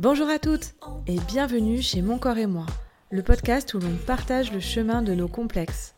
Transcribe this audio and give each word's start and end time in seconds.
Bonjour 0.00 0.30
à 0.30 0.38
toutes 0.38 0.76
et 1.06 1.18
bienvenue 1.28 1.82
chez 1.82 2.00
Mon 2.00 2.16
Corps 2.16 2.38
et 2.38 2.46
moi, 2.46 2.64
le 3.10 3.22
podcast 3.22 3.74
où 3.74 3.78
l'on 3.78 3.96
partage 4.06 4.50
le 4.50 4.58
chemin 4.58 5.02
de 5.02 5.12
nos 5.12 5.28
complexes. 5.28 5.94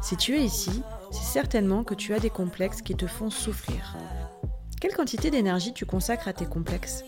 Si 0.00 0.16
tu 0.16 0.36
es 0.36 0.44
ici, 0.44 0.84
c'est 1.10 1.32
certainement 1.32 1.82
que 1.82 1.94
tu 1.94 2.14
as 2.14 2.20
des 2.20 2.30
complexes 2.30 2.80
qui 2.80 2.94
te 2.94 3.08
font 3.08 3.28
souffrir. 3.28 3.96
Quelle 4.80 4.94
quantité 4.94 5.32
d'énergie 5.32 5.72
tu 5.72 5.84
consacres 5.84 6.28
à 6.28 6.32
tes 6.32 6.46
complexes? 6.46 7.02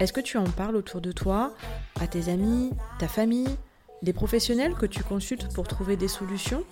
Est-ce 0.00 0.12
que 0.12 0.20
tu 0.20 0.36
en 0.36 0.50
parles 0.50 0.74
autour 0.74 1.00
de 1.00 1.12
toi, 1.12 1.54
à 2.00 2.08
tes 2.08 2.28
amis, 2.28 2.72
ta 2.98 3.06
famille, 3.06 3.56
des 4.02 4.12
professionnels 4.12 4.74
que 4.74 4.86
tu 4.86 5.04
consultes 5.04 5.54
pour 5.54 5.68
trouver 5.68 5.96
des 5.96 6.08
solutions? 6.08 6.64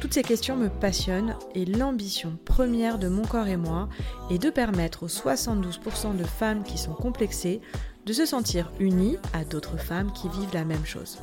Toutes 0.00 0.14
ces 0.14 0.22
questions 0.22 0.56
me 0.56 0.68
passionnent 0.68 1.34
et 1.56 1.64
l'ambition 1.64 2.38
première 2.44 3.00
de 3.00 3.08
mon 3.08 3.24
corps 3.24 3.48
et 3.48 3.56
moi 3.56 3.88
est 4.30 4.38
de 4.38 4.50
permettre 4.50 5.02
aux 5.02 5.08
72% 5.08 6.16
de 6.16 6.22
femmes 6.22 6.62
qui 6.62 6.78
sont 6.78 6.92
complexées 6.92 7.60
de 8.06 8.12
se 8.12 8.24
sentir 8.24 8.70
unies 8.78 9.18
à 9.32 9.44
d'autres 9.44 9.76
femmes 9.76 10.12
qui 10.12 10.28
vivent 10.28 10.54
la 10.54 10.64
même 10.64 10.86
chose. 10.86 11.18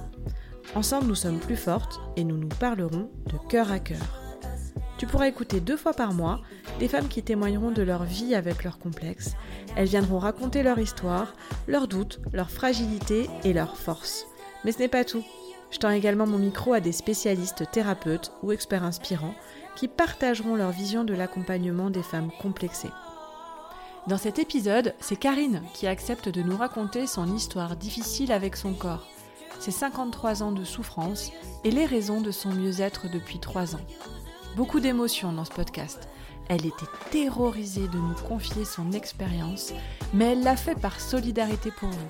Ensemble, 0.75 1.07
nous 1.07 1.15
sommes 1.15 1.39
plus 1.39 1.55
fortes 1.55 2.01
et 2.17 2.25
nous 2.25 2.37
nous 2.37 2.49
parlerons 2.49 3.09
de 3.27 3.37
cœur 3.49 3.71
à 3.71 3.79
cœur. 3.79 4.21
Tu 4.97 5.07
pourras 5.07 5.27
écouter 5.27 5.61
deux 5.61 5.77
fois 5.77 5.93
par 5.93 6.13
mois 6.13 6.41
des 6.79 6.87
femmes 6.89 7.07
qui 7.07 7.23
témoigneront 7.23 7.71
de 7.71 7.81
leur 7.81 8.03
vie 8.03 8.35
avec 8.35 8.63
leurs 8.63 8.79
complexes. 8.79 9.35
Elles 9.75 9.87
viendront 9.87 10.19
raconter 10.19 10.61
leur 10.61 10.77
histoire, 10.77 11.33
leurs 11.67 11.87
doutes, 11.87 12.19
leurs 12.33 12.51
fragilités 12.51 13.29
et 13.43 13.53
leurs 13.53 13.77
forces. 13.77 14.25
Mais 14.65 14.71
ce 14.71 14.79
n'est 14.79 14.87
pas 14.89 15.05
tout. 15.05 15.23
Je 15.71 15.77
tends 15.77 15.89
également 15.89 16.27
mon 16.27 16.37
micro 16.37 16.73
à 16.73 16.79
des 16.79 16.91
spécialistes 16.91 17.63
thérapeutes 17.71 18.31
ou 18.43 18.51
experts 18.51 18.83
inspirants 18.83 19.35
qui 19.75 19.87
partageront 19.87 20.55
leur 20.55 20.71
vision 20.71 21.03
de 21.03 21.13
l'accompagnement 21.13 21.89
des 21.89 22.03
femmes 22.03 22.29
complexées. 22.41 22.91
Dans 24.05 24.17
cet 24.17 24.37
épisode, 24.37 24.95
c'est 24.99 25.15
Karine 25.15 25.61
qui 25.73 25.87
accepte 25.87 26.27
de 26.27 26.41
nous 26.41 26.57
raconter 26.57 27.07
son 27.07 27.33
histoire 27.33 27.77
difficile 27.77 28.33
avec 28.33 28.57
son 28.57 28.73
corps, 28.73 29.07
ses 29.61 29.71
53 29.71 30.43
ans 30.43 30.51
de 30.51 30.65
souffrance 30.65 31.31
et 31.63 31.71
les 31.71 31.85
raisons 31.85 32.19
de 32.19 32.31
son 32.31 32.49
mieux-être 32.49 33.09
depuis 33.09 33.39
3 33.39 33.75
ans. 33.75 33.85
Beaucoup 34.57 34.81
d'émotions 34.81 35.31
dans 35.31 35.45
ce 35.45 35.53
podcast. 35.53 36.09
Elle 36.49 36.65
était 36.65 36.85
terrorisée 37.11 37.87
de 37.87 37.97
nous 37.97 38.15
confier 38.27 38.65
son 38.65 38.91
expérience, 38.91 39.71
mais 40.13 40.33
elle 40.33 40.43
l'a 40.43 40.57
fait 40.57 40.75
par 40.77 40.99
solidarité 40.99 41.71
pour 41.71 41.87
vous. 41.87 42.09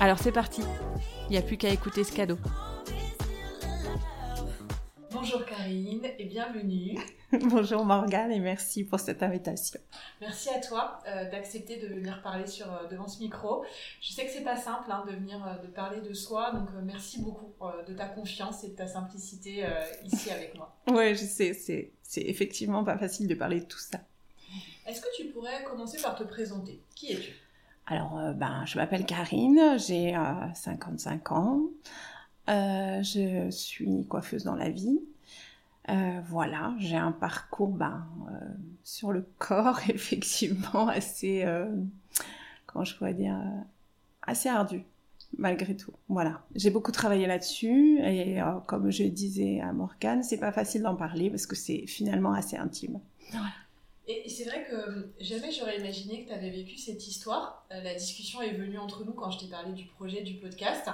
Alors 0.00 0.18
c'est 0.18 0.32
parti, 0.32 0.62
il 1.28 1.32
n'y 1.32 1.38
a 1.38 1.42
plus 1.42 1.56
qu'à 1.56 1.68
écouter 1.68 2.02
ce 2.02 2.12
cadeau. 2.12 2.38
Bonjour 5.12 5.44
Karine 5.44 6.02
et 6.18 6.24
bienvenue. 6.24 6.98
Bonjour 7.44 7.86
Morgane 7.86 8.30
et 8.30 8.40
merci 8.40 8.84
pour 8.84 9.00
cette 9.00 9.22
invitation. 9.22 9.80
Merci 10.20 10.50
à 10.50 10.60
toi 10.60 11.00
euh, 11.08 11.30
d'accepter 11.30 11.78
de 11.78 11.86
venir 11.86 12.20
parler 12.20 12.46
sur, 12.46 12.70
euh, 12.70 12.86
devant 12.90 13.08
ce 13.08 13.20
micro. 13.20 13.64
Je 14.02 14.12
sais 14.12 14.26
que 14.26 14.30
c'est 14.30 14.42
pas 14.42 14.56
simple 14.56 14.90
hein, 14.92 15.02
de 15.08 15.14
venir 15.14 15.42
euh, 15.46 15.66
de 15.66 15.68
parler 15.68 16.02
de 16.02 16.12
soi, 16.12 16.50
donc 16.52 16.68
merci 16.84 17.22
beaucoup 17.22 17.54
de 17.88 17.94
ta 17.94 18.04
confiance 18.04 18.64
et 18.64 18.68
de 18.68 18.74
ta 18.74 18.86
simplicité 18.86 19.64
ici 20.04 20.30
avec 20.30 20.54
moi. 20.56 20.76
Oui, 20.88 21.14
je 21.14 21.24
sais, 21.24 21.54
c'est, 21.54 21.92
c'est 22.02 22.20
effectivement 22.20 22.84
pas 22.84 22.98
facile 22.98 23.28
de 23.28 23.34
parler 23.34 23.60
de 23.60 23.64
tout 23.66 23.78
ça. 23.78 24.00
Est-ce 24.86 25.00
que 25.00 25.08
tu 25.16 25.28
pourrais 25.28 25.64
commencer 25.64 26.02
par 26.02 26.14
te 26.14 26.24
présenter? 26.24 26.82
Qui 26.94 27.12
es-tu? 27.12 27.32
Alors, 27.86 28.34
ben, 28.34 28.64
je 28.66 28.76
m'appelle 28.76 29.06
Karine, 29.06 29.78
j'ai 29.78 30.14
55 30.54 31.32
ans. 31.32 31.62
je 32.48 33.46
suis 33.50 34.06
coiffeuse 34.06 34.44
dans 34.44 34.56
la 34.56 34.68
vie. 34.68 35.00
Euh, 35.88 36.20
voilà, 36.28 36.74
j'ai 36.78 36.96
un 36.96 37.10
parcours 37.10 37.72
ben, 37.72 38.06
euh, 38.30 38.38
sur 38.84 39.12
le 39.12 39.26
corps, 39.38 39.80
effectivement, 39.88 40.88
assez, 40.88 41.42
euh, 41.44 41.74
comment 42.66 42.84
je 42.84 42.96
pourrais 42.96 43.14
dire, 43.14 43.36
assez 44.22 44.48
ardu, 44.48 44.84
malgré 45.38 45.76
tout. 45.76 45.92
Voilà, 46.08 46.42
j'ai 46.54 46.70
beaucoup 46.70 46.92
travaillé 46.92 47.26
là-dessus, 47.26 47.98
et 48.00 48.38
comme 48.66 48.90
je 48.90 49.04
disais 49.04 49.60
à 49.60 49.72
Morgane, 49.72 50.22
c'est 50.22 50.38
pas 50.38 50.52
facile 50.52 50.82
d'en 50.82 50.94
parler 50.94 51.30
parce 51.30 51.46
que 51.46 51.56
c'est 51.56 51.86
finalement 51.86 52.32
assez 52.32 52.56
intime. 52.56 53.00
Et 54.06 54.28
c'est 54.28 54.44
vrai 54.44 54.66
que 54.68 55.12
jamais 55.20 55.50
j'aurais 55.52 55.78
imaginé 55.78 56.24
que 56.24 56.28
tu 56.28 56.34
avais 56.34 56.50
vécu 56.50 56.76
cette 56.76 57.06
histoire. 57.06 57.66
la 57.70 57.94
discussion 57.94 58.40
est 58.42 58.52
venue 58.52 58.78
entre 58.78 59.04
nous 59.04 59.12
quand 59.12 59.30
je 59.30 59.40
t'ai 59.40 59.46
parlé 59.50 59.72
du 59.72 59.86
projet 59.86 60.22
du 60.22 60.34
podcast, 60.34 60.88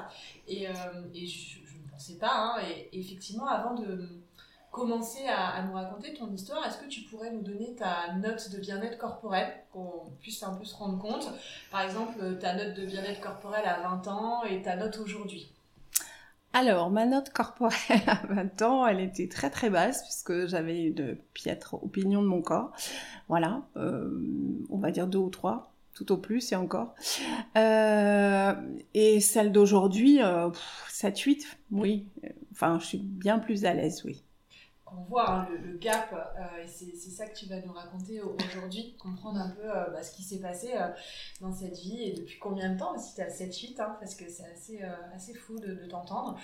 et, 0.47 0.67
je, 0.67 1.59
ne 1.79 1.91
pensais 1.91 2.17
pas. 2.17 2.33
Hein, 2.33 2.63
et 2.63 2.99
effectivement, 2.99 3.47
avant 3.47 3.75
de 3.75 4.09
commencer 4.79 5.27
à, 5.29 5.63
nous 5.63 5.75
raconter 5.75 6.15
ton 6.15 6.31
histoire, 6.33 6.65
est-ce 6.67 6.79
que 6.79 6.89
tu 6.89 7.03
pourrais 7.03 7.31
nous 7.31 7.43
donner 7.43 7.75
ta 7.75 8.13
note 8.15 8.51
de 8.51 8.59
bien-être 8.59 8.99
corporel, 8.99 9.53
qu'on 9.73 10.11
puisse 10.21 10.43
un 10.43 10.55
peu 10.55 10.65
se 10.65 10.75
rendre 10.75 10.99
compte? 10.99 11.29
Par 11.71 11.83
exemple, 11.83 12.39
ta 12.41 12.55
note 12.55 12.75
de 12.75 12.87
bien-être 12.87 13.21
corporel 13.21 13.65
à 13.67 13.81
20 13.81 14.09
ans 14.09 14.45
et 14.45 14.63
ta 14.63 14.77
note 14.77 14.99
aujourd'hui 14.99 15.51
alors, 16.55 16.91
ma 16.91 17.05
note 17.05 17.29
corporelle 17.29 18.03
à 18.07 18.27
20 18.27 18.63
ans, 18.63 18.87
elle 18.87 19.01
était 19.01 19.29
très 19.29 19.51
très 19.51 19.69
basse 19.69 20.03
puisque 20.03 20.47
j'avais 20.47 20.89
de 20.91 21.19
piètres 21.35 21.75
opinions 21.75 22.23
de 22.23 22.27
mon 22.27 22.41
corps. 22.41 22.73
Voilà, 23.29 23.63
euh, 23.77 24.11
on 24.71 24.79
va 24.79 24.91
dire 24.91 25.07
deux 25.07 25.19
ou 25.19 25.29
trois, 25.29 25.71
tout 25.93 26.11
au 26.11 26.17
plus 26.17 26.51
et 26.51 26.57
encore. 26.57 26.95
Euh, 27.57 28.55
et 28.95 29.21
celle 29.21 29.53
d'aujourd'hui, 29.53 30.21
7-8, 30.21 30.23
euh, 30.23 31.45
oui. 31.73 32.07
Enfin, 32.53 32.79
je 32.81 32.87
suis 32.87 32.99
bien 32.99 33.39
plus 33.39 33.67
à 33.67 33.75
l'aise, 33.75 34.03
oui 34.07 34.25
on 34.97 35.03
voit 35.03 35.31
hein, 35.31 35.49
le, 35.63 35.77
gap, 35.77 36.13
euh, 36.13 36.63
et 36.63 36.67
c'est 36.67 37.11
ça 37.11 37.27
que 37.27 37.37
tu 37.37 37.47
vas 37.47 37.61
nous 37.61 37.73
raconter 37.73 38.21
aujourd'hui, 38.21 38.95
comprendre 38.99 39.41
un 39.41 39.51
peu 39.51 39.65
euh, 39.65 39.91
bah, 39.91 40.03
ce 40.03 40.15
qui 40.15 40.23
s'est 40.23 40.41
passé 40.41 40.73
euh, 40.75 40.89
dans 41.41 41.53
cette 41.53 41.79
vie 41.79 42.03
et 42.03 42.13
depuis 42.13 42.39
combien 42.39 42.73
de 42.73 42.79
temps, 42.79 42.97
si 42.99 43.15
tu 43.15 43.21
as 43.21 43.29
7-8, 43.29 43.81
hein, 43.81 43.97
parce 44.01 44.15
que 44.15 44.25
c'est 44.29 44.47
assez, 44.53 44.81
assez 45.15 45.35
fou 45.35 45.59
de, 45.59 45.87
t'entendre. 45.89 46.39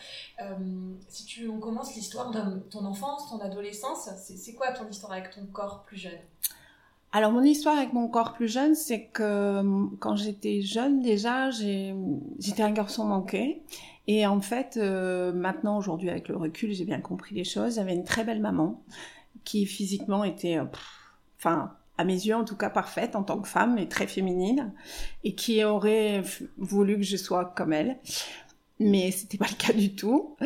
si 1.09 1.27
tu, 1.27 1.49
on 1.49 1.59
commence 1.59 1.95
l'histoire 1.95 2.31
de 2.31 2.59
ton 2.71 2.85
enfance, 2.85 3.29
ton 3.29 3.41
adolescence, 3.41 4.09
c'est 4.17 4.55
quoi 4.55 4.73
ton 4.73 4.89
histoire 4.89 5.13
avec 5.13 5.31
ton 5.31 5.45
corps 5.47 5.83
plus 5.83 5.99
jeune? 5.99 6.13
Alors 7.13 7.31
mon 7.31 7.43
histoire 7.43 7.77
avec 7.77 7.93
mon 7.93 8.09
corps 8.09 8.33
plus 8.33 8.49
jeune, 8.49 8.75
c'est 8.75 9.05
que 9.05 9.63
quand 9.99 10.17
j'étais 10.17 10.63
jeune 10.63 11.01
déjà, 11.01 11.51
j'étais 11.51 12.63
un 12.63 12.73
garçon 12.73 13.05
manqué 13.05 13.63
et 14.07 14.27
en 14.27 14.41
fait, 14.41 14.77
euh, 14.77 15.33
maintenant, 15.33 15.79
aujourd'hui, 15.79 16.11
avec 16.11 16.29
le 16.29 16.37
recul, 16.37 16.73
j'ai 16.75 16.85
bien 16.85 17.01
compris 17.01 17.35
les 17.35 17.45
choses. 17.45 17.77
J'avais 17.77 17.95
une 17.95 18.05
très 18.05 18.25
belle 18.25 18.41
maman 18.41 18.83
qui 19.45 19.67
physiquement 19.67 20.25
était, 20.25 20.59
euh, 20.59 20.65
enfin, 21.39 21.73
à 21.97 22.05
mes 22.05 22.15
yeux 22.15 22.35
en 22.35 22.45
tout 22.45 22.57
cas 22.57 22.71
parfaite 22.71 23.15
en 23.15 23.23
tant 23.23 23.41
que 23.41 23.49
femme 23.49 23.79
et 23.79 23.89
très 23.89 24.07
féminine 24.07 24.73
et 25.23 25.35
qui 25.35 25.63
aurait 25.65 26.23
voulu 26.57 26.97
que 26.97 27.03
je 27.03 27.17
sois 27.17 27.45
comme 27.45 27.73
elle. 27.73 27.99
Mais 28.81 29.11
c'était 29.13 29.39
pas 29.39 29.47
le 29.49 29.57
cas 29.57 29.73
du 29.73 29.95
tout. 29.95 30.37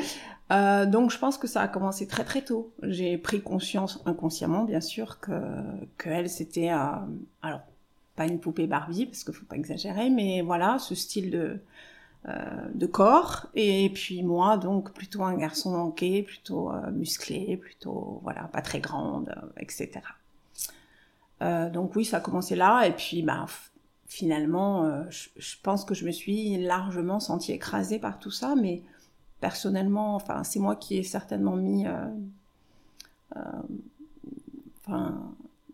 Euh, 0.50 0.86
donc 0.86 1.10
je 1.10 1.18
pense 1.18 1.38
que 1.38 1.46
ça 1.46 1.62
a 1.62 1.68
commencé 1.68 2.06
très 2.06 2.24
très 2.24 2.42
tôt. 2.42 2.72
J'ai 2.82 3.18
pris 3.18 3.42
conscience 3.42 4.02
inconsciemment 4.06 4.64
bien 4.64 4.80
sûr 4.80 5.20
que 5.20 5.32
que 5.96 6.08
elle 6.08 6.28
c'était 6.28 6.70
euh, 6.70 6.96
alors 7.42 7.60
pas 8.16 8.26
une 8.26 8.40
poupée 8.40 8.66
Barbie 8.66 9.06
parce 9.06 9.24
qu'il 9.24 9.34
faut 9.34 9.46
pas 9.46 9.56
exagérer 9.56 10.10
mais 10.10 10.42
voilà 10.42 10.78
ce 10.78 10.94
style 10.94 11.30
de 11.30 11.60
de 12.26 12.86
corps. 12.86 13.46
Et 13.54 13.90
puis 13.94 14.22
moi 14.22 14.56
donc 14.58 14.92
plutôt 14.92 15.22
un 15.22 15.34
garçon 15.36 15.70
manqué 15.70 16.22
plutôt 16.22 16.70
euh, 16.70 16.90
musclé 16.90 17.56
plutôt 17.56 18.20
voilà 18.22 18.42
pas 18.44 18.60
très 18.60 18.80
grande 18.80 19.34
etc 19.56 20.00
euh, 21.40 21.70
donc 21.70 21.94
oui 21.96 22.04
ça 22.04 22.18
a 22.18 22.20
commencé 22.20 22.56
là. 22.56 22.86
Et 22.86 22.92
puis 22.92 23.22
bah 23.22 23.46
finalement 24.06 25.04
je, 25.10 25.56
pense 25.62 25.84
que 25.84 25.94
je 25.94 26.04
me 26.06 26.10
suis 26.10 26.56
largement 26.58 27.20
sentie 27.20 27.52
écrasée 27.52 27.98
par 27.98 28.18
tout 28.18 28.30
ça. 28.30 28.54
Mais 28.56 28.82
personnellement 29.40 30.16
enfin 30.16 30.44
c'est 30.44 30.58
moi 30.58 30.76
qui 30.76 30.98
ai 30.98 31.02
certainement 31.04 31.56
mis 31.56 31.86
enfin 34.84 35.32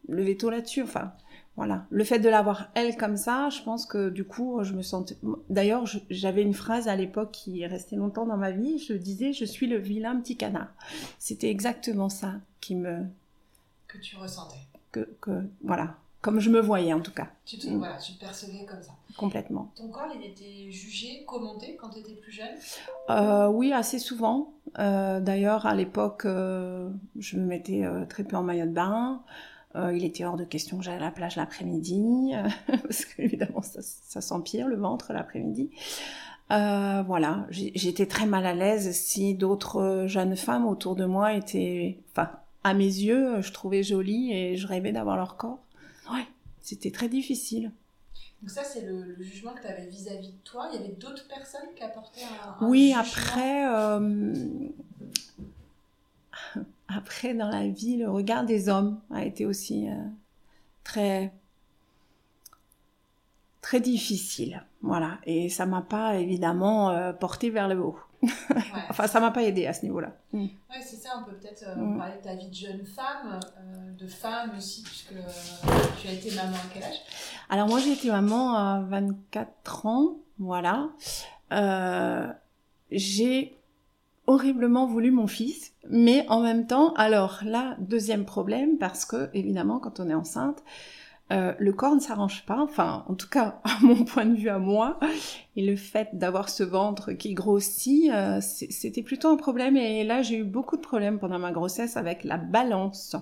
le 0.09 0.23
veto 0.23 0.51
là-dessus. 0.51 0.83
Enfin 0.83 1.13
voilà. 1.57 1.87
Le 1.91 2.03
fait 2.03 2.19
de 2.19 2.29
l'avoir 2.29 2.71
elle 2.75 2.97
comme 2.97 3.17
ça, 3.17 3.49
je 3.49 3.63
pense 3.63 3.87
que 3.87 4.09
du 4.09 4.25
coup, 4.25 4.59
je 4.63 4.73
me 4.73 4.83
sentais. 4.83 5.17
D'ailleurs, 5.49 5.85
j'avais 6.11 6.43
une 6.43 6.55
phrase 6.55 6.89
à 6.89 6.97
l'époque 6.97 7.31
qui 7.31 7.63
est 7.63 7.67
restée 7.67 7.95
longtemps 7.95 8.27
dans 8.27 8.37
ma 8.37 8.51
vie. 8.51 8.79
Je 8.79 8.93
disais, 8.95 9.33
je 9.33 9.45
suis 9.45 9.69
le 9.69 9.79
vilain 9.79 10.19
petit 10.21 10.37
canard. 10.37 10.73
C'était 11.19 11.51
exactement 11.51 12.09
ça 12.09 12.33
qui 12.61 12.75
me. 12.75 13.05
Que 13.87 13.99
tu 13.99 14.17
ressentais. 14.17 14.59
Que, 14.91 15.07
voilà. 15.63 15.97
Comme 16.23 16.41
je 16.41 16.51
me 16.51 16.61
voyais 16.61 16.93
en 16.93 17.01
tout 17.01 17.13
cas. 17.13 17.29
Tu 17.45 17.59
te, 17.59 17.69
voilà, 17.69 17.99
tu 17.99 18.15
te 18.15 18.21
percevais 18.21 18.65
comme 18.65 18.83
ça. 18.83 18.93
Complètement. 19.17 19.71
Ton 19.77 19.89
corps, 19.89 20.11
il 20.19 20.25
était 20.25 20.71
jugé, 20.71 21.25
commenté 21.27 21.77
quand 21.77 21.91
tu 21.91 21.99
étais 21.99 22.15
plus 22.15 22.33
jeune? 22.33 22.57
Euh, 23.11 23.49
Oui, 23.49 23.73
assez 23.73 23.99
souvent. 23.99 24.55
Euh, 24.79 25.21
d'ailleurs, 25.21 25.67
à 25.67 25.75
l'époque, 25.75 26.25
euh, 26.25 26.89
je 27.19 27.37
me 27.37 27.45
mettais 27.45 27.85
très 28.09 28.25
peu 28.25 28.37
en 28.37 28.43
maillot 28.43 28.67
de 28.67 28.71
bain. 28.73 29.23
Euh, 29.77 29.93
il 29.97 30.05
était 30.05 30.25
hors 30.25 30.37
de 30.37 30.45
question 30.45 30.79
que 30.79 30.85
j'aille 30.85 30.97
à 30.97 31.01
la 31.01 31.11
plage 31.11 31.37
l'après-midi, 31.37 32.33
euh, 32.35 32.49
parce 32.83 33.05
qu'évidemment 33.05 33.63
ça, 33.63 33.81
ça 33.83 34.21
s'empire 34.21 34.69
le 34.69 34.77
ventre 34.77 35.13
l'après-midi. 35.13 35.71
Euh, 36.53 37.03
voilà, 37.03 37.47
j'étais 37.51 38.07
très 38.07 38.27
mal 38.27 38.47
à 38.47 38.55
l'aise 38.55 38.93
si 38.93 39.35
d'autres 39.35 40.05
jeunes 40.07 40.37
femmes 40.37 40.67
autour 40.67 40.95
de 40.95 41.07
moi 41.07 41.33
étaient, 41.35 41.99
enfin, 42.13 42.31
à 42.63 42.75
mes 42.75 42.85
yeux, 42.85 43.41
je 43.41 43.51
trouvais 43.51 43.83
jolies 43.83 44.33
et 44.33 44.57
je 44.57 44.67
rêvais 44.67 44.93
d'avoir 44.93 45.17
leur 45.17 45.37
corps. 45.37 45.59
Ouais, 46.13 46.27
c'était 46.61 46.91
très 46.91 47.09
difficile. 47.09 47.73
Donc 48.45 48.51
ça, 48.51 48.63
c'est 48.63 48.83
le, 48.83 49.17
jugement 49.21 49.53
que 49.55 49.63
tu 49.63 49.69
avais 49.69 49.87
vis-à-vis 49.87 50.33
de 50.33 50.43
toi. 50.45 50.69
Il 50.71 50.79
y 50.79 50.85
avait 50.85 50.93
d'autres 50.93 51.27
personnes 51.29 51.71
qui 51.75 51.83
apportaient 51.83 52.25
un, 52.25 52.69
Oui, 52.69 52.93
après, 52.95 53.67
euh, 53.67 54.45
après, 56.97 57.35
dans 57.35 57.49
la 57.49 57.69
vie, 57.69 57.97
le 57.97 58.11
regard 58.11 58.45
des 58.45 58.69
hommes 58.69 59.01
a 59.13 59.25
été 59.25 59.47
aussi 59.47 59.89
euh, 59.89 59.95
très 60.83 61.33
très 63.61 63.81
difficile. 63.81 64.63
Voilà. 64.83 65.19
Et 65.25 65.49
ça 65.49 65.65
m'a 65.65 65.81
pas 65.81 66.17
évidemment 66.17 66.91
euh, 66.91 67.13
porté 67.13 67.49
vers 67.49 67.67
le 67.67 67.81
haut. 67.81 67.99
enfin, 68.91 69.07
ça 69.07 69.21
m'a 69.21 69.31
pas 69.31 69.43
aidé 69.43 69.67
à 69.67 69.73
ce 69.73 69.85
niveau-là. 69.85 70.13
Mm. 70.33 70.43
Ouais, 70.43 70.81
c'est 70.83 70.97
ça. 70.97 71.11
On 71.19 71.25
peut 71.25 71.37
peut-être 71.37 71.65
mm. 71.77 71.99
parler 71.99 72.17
de 72.19 72.23
ta 72.23 72.35
vie 72.35 72.49
de 72.49 72.55
jeune 72.55 72.85
femme, 72.85 73.41
de 73.99 74.07
femme 74.07 74.53
aussi, 74.57 74.83
puisque 74.83 75.15
tu 76.01 76.09
as 76.09 76.13
été 76.13 76.35
maman 76.35 76.57
à 76.57 76.73
quel 76.73 76.83
âge? 76.83 77.01
Alors 77.49 77.69
moi 77.69 77.81
j'ai 77.81 77.93
été 77.93 78.11
maman 78.11 78.55
à 78.55 78.81
24 78.81 79.87
ans, 79.87 80.17
voilà. 80.39 80.89
Euh, 81.53 82.33
j'ai 82.91 83.57
horriblement 84.27 84.87
voulu 84.87 85.11
mon 85.11 85.27
fils, 85.27 85.73
mais 85.89 86.27
en 86.29 86.41
même 86.41 86.67
temps, 86.67 86.93
alors 86.95 87.41
là, 87.45 87.77
deuxième 87.79 88.25
problème, 88.25 88.79
parce 88.79 89.05
que 89.05 89.29
évidemment 89.35 89.79
quand 89.79 90.01
on 90.01 90.09
est 90.09 90.15
enceinte, 90.15 90.63
euh, 91.33 91.55
le 91.59 91.73
corps 91.73 91.95
ne 91.95 92.01
s'arrange 92.01 92.45
pas, 92.45 92.59
enfin 92.61 93.05
en 93.09 93.15
tout 93.15 93.29
cas 93.29 93.61
à 93.65 93.79
mon 93.83 94.05
point 94.05 94.27
de 94.27 94.35
vue 94.35 94.49
à 94.49 94.59
moi, 94.59 94.99
et 95.57 95.65
le 95.65 95.77
fait 95.77 96.09
d'avoir 96.13 96.49
ce 96.49 96.63
ventre 96.63 97.13
qui 97.13 97.35
grossit, 97.35 98.11
euh, 98.11 98.41
c'était 98.41 99.03
plutôt 99.03 99.29
un 99.29 99.37
problème, 99.37 99.77
et 99.77 100.05
là 100.05 100.23
j'ai 100.23 100.39
eu 100.39 100.45
beaucoup 100.45 100.77
de 100.77 100.83
problèmes 100.83 101.19
pendant 101.19 101.39
ma 101.39 101.53
grossesse 101.53 101.97
avec 101.97 102.25
la 102.25 102.39
balance, 102.39 103.17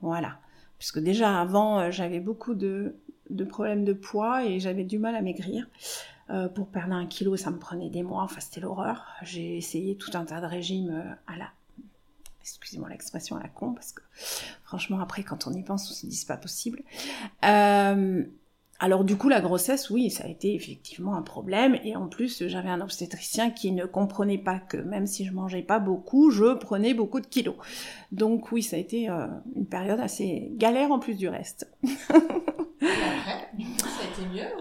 voilà. 0.00 0.38
Puisque 0.78 1.00
déjà 1.00 1.40
avant 1.40 1.90
j'avais 1.90 2.20
beaucoup 2.20 2.54
de 2.54 2.94
de 3.30 3.44
problèmes 3.44 3.84
de 3.84 3.92
poids 3.92 4.44
et 4.44 4.60
j'avais 4.60 4.84
du 4.84 4.98
mal 4.98 5.14
à 5.14 5.22
maigrir. 5.22 5.68
Euh, 6.30 6.48
pour 6.48 6.68
perdre 6.68 6.92
un 6.92 7.06
kilo, 7.06 7.36
ça 7.36 7.50
me 7.50 7.58
prenait 7.58 7.88
des 7.88 8.02
mois, 8.02 8.22
enfin 8.22 8.40
c'était 8.40 8.60
l'horreur. 8.60 9.06
J'ai 9.22 9.56
essayé 9.56 9.96
tout 9.96 10.10
un 10.14 10.24
tas 10.24 10.40
de 10.42 10.46
régimes 10.46 10.90
euh, 10.90 11.14
à 11.26 11.38
la... 11.38 11.46
Excusez-moi 12.42 12.88
l'expression 12.90 13.36
à 13.36 13.42
la 13.42 13.48
con, 13.48 13.72
parce 13.72 13.92
que 13.92 14.02
franchement 14.64 15.00
après 15.00 15.22
quand 15.22 15.46
on 15.46 15.52
y 15.52 15.62
pense 15.62 15.90
on 15.90 15.94
se 15.94 16.06
dit 16.06 16.14
c'est 16.14 16.28
pas 16.28 16.36
possible. 16.36 16.82
Euh, 17.44 18.24
alors 18.78 19.04
du 19.04 19.16
coup 19.16 19.28
la 19.28 19.40
grossesse, 19.40 19.90
oui, 19.90 20.10
ça 20.10 20.24
a 20.24 20.28
été 20.28 20.54
effectivement 20.54 21.14
un 21.14 21.22
problème 21.22 21.78
et 21.82 21.96
en 21.96 22.08
plus 22.08 22.46
j'avais 22.46 22.68
un 22.70 22.80
obstétricien 22.80 23.50
qui 23.50 23.72
ne 23.72 23.86
comprenait 23.86 24.38
pas 24.38 24.58
que 24.58 24.76
même 24.76 25.06
si 25.06 25.24
je 25.24 25.32
mangeais 25.32 25.62
pas 25.62 25.78
beaucoup, 25.78 26.30
je 26.30 26.54
prenais 26.54 26.94
beaucoup 26.94 27.20
de 27.20 27.26
kilos. 27.26 27.56
Donc 28.12 28.52
oui, 28.52 28.62
ça 28.62 28.76
a 28.76 28.78
été 28.78 29.08
une 29.08 29.66
période 29.66 30.00
assez 30.00 30.50
galère 30.52 30.92
en 30.92 30.98
plus 30.98 31.14
du 31.14 31.28
reste. 31.28 31.70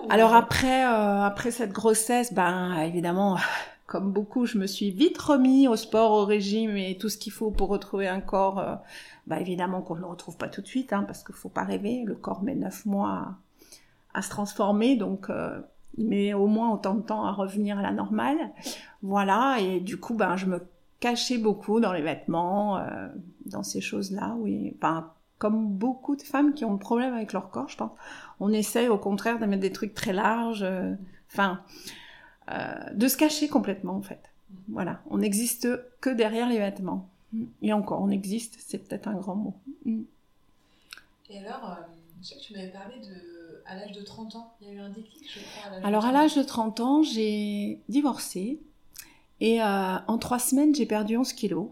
Alors 0.09 0.33
après, 0.33 0.85
euh, 0.85 1.23
après 1.23 1.51
cette 1.51 1.71
grossesse, 1.71 2.33
ben 2.33 2.77
évidemment, 2.81 3.37
comme 3.85 4.11
beaucoup, 4.11 4.45
je 4.45 4.57
me 4.57 4.67
suis 4.67 4.91
vite 4.91 5.17
remis 5.17 5.67
au 5.67 5.75
sport, 5.75 6.11
au 6.11 6.25
régime 6.25 6.77
et 6.77 6.97
tout 6.97 7.09
ce 7.09 7.17
qu'il 7.17 7.31
faut 7.31 7.51
pour 7.51 7.69
retrouver 7.69 8.07
un 8.07 8.21
corps. 8.21 8.59
Euh, 8.59 8.75
ben, 9.27 9.37
évidemment 9.37 9.81
qu'on 9.81 9.95
ne 9.95 10.01
le 10.01 10.07
retrouve 10.07 10.37
pas 10.37 10.47
tout 10.47 10.61
de 10.61 10.67
suite, 10.67 10.93
hein, 10.93 11.03
parce 11.03 11.23
qu'il 11.23 11.35
faut 11.35 11.49
pas 11.49 11.63
rêver. 11.63 12.03
Le 12.05 12.15
corps 12.15 12.43
met 12.43 12.55
neuf 12.55 12.85
mois 12.85 13.35
à, 14.13 14.21
se 14.21 14.29
transformer, 14.29 14.95
donc 14.95 15.29
euh, 15.29 15.59
il 15.97 16.07
met 16.07 16.33
au 16.33 16.47
moins 16.47 16.73
autant 16.73 16.95
de 16.95 17.01
temps 17.01 17.25
à 17.25 17.31
revenir 17.31 17.77
à 17.77 17.81
la 17.81 17.91
normale. 17.91 18.37
Voilà, 19.01 19.57
et 19.59 19.79
du 19.79 19.99
coup, 19.99 20.15
ben 20.15 20.37
je 20.37 20.45
me 20.45 20.65
cachais 20.99 21.37
beaucoup 21.37 21.79
dans 21.79 21.93
les 21.93 22.01
vêtements, 22.01 22.81
dans 23.45 23.61
ces 23.61 23.81
choses-là. 23.81 24.35
Oui, 24.39 24.75
comme 25.37 25.67
beaucoup 25.67 26.15
de 26.15 26.21
femmes 26.21 26.53
qui 26.53 26.65
ont 26.65 26.73
des 26.73 26.79
problème 26.79 27.13
avec 27.13 27.33
leur 27.33 27.49
corps, 27.49 27.69
je 27.69 27.77
pense. 27.77 27.91
On 28.39 28.51
essaye 28.51 28.87
au 28.87 28.97
contraire 28.97 29.39
de 29.39 29.45
mettre 29.45 29.61
des 29.61 29.71
trucs 29.71 29.93
très 29.93 30.13
larges, 30.13 30.63
euh, 30.63 30.93
enfin, 31.31 31.61
euh, 32.51 32.93
de 32.93 33.07
se 33.07 33.17
cacher 33.17 33.47
complètement 33.47 33.95
en 33.95 34.01
fait. 34.01 34.31
Voilà, 34.69 35.01
on 35.09 35.19
n'existe 35.19 35.67
que 36.01 36.09
derrière 36.09 36.49
les 36.49 36.59
vêtements. 36.59 37.09
Et 37.61 37.73
encore, 37.73 38.01
on 38.01 38.09
existe, 38.09 38.55
c'est 38.59 38.77
peut-être 38.77 39.07
un 39.07 39.15
grand 39.15 39.35
mot. 39.35 39.53
Et 41.29 41.39
alors, 41.39 41.69
euh, 41.69 41.83
je 42.21 42.27
sais 42.27 42.35
que 42.35 42.41
tu 42.41 42.53
m'avais 42.53 42.69
parlé 42.69 42.95
de, 42.99 43.61
à 43.65 43.75
l'âge 43.75 43.91
de 43.91 44.01
30 44.01 44.35
ans, 44.37 44.53
il 44.61 44.67
y 44.67 44.71
a 44.71 44.73
eu 44.73 44.79
un 44.79 44.89
déclic, 44.89 45.29
je 45.29 45.39
crois. 45.41 45.77
À 45.77 45.85
alors, 45.85 46.05
à 46.05 46.11
l'âge 46.13 46.35
de 46.35 46.43
30 46.43 46.79
ans, 46.79 47.03
j'ai 47.03 47.81
divorcé. 47.89 48.59
Et 49.39 49.61
en 49.61 50.17
trois 50.17 50.39
semaines, 50.39 50.73
j'ai 50.73 50.87
perdu 50.87 51.15
11 51.15 51.31
kilos. 51.33 51.69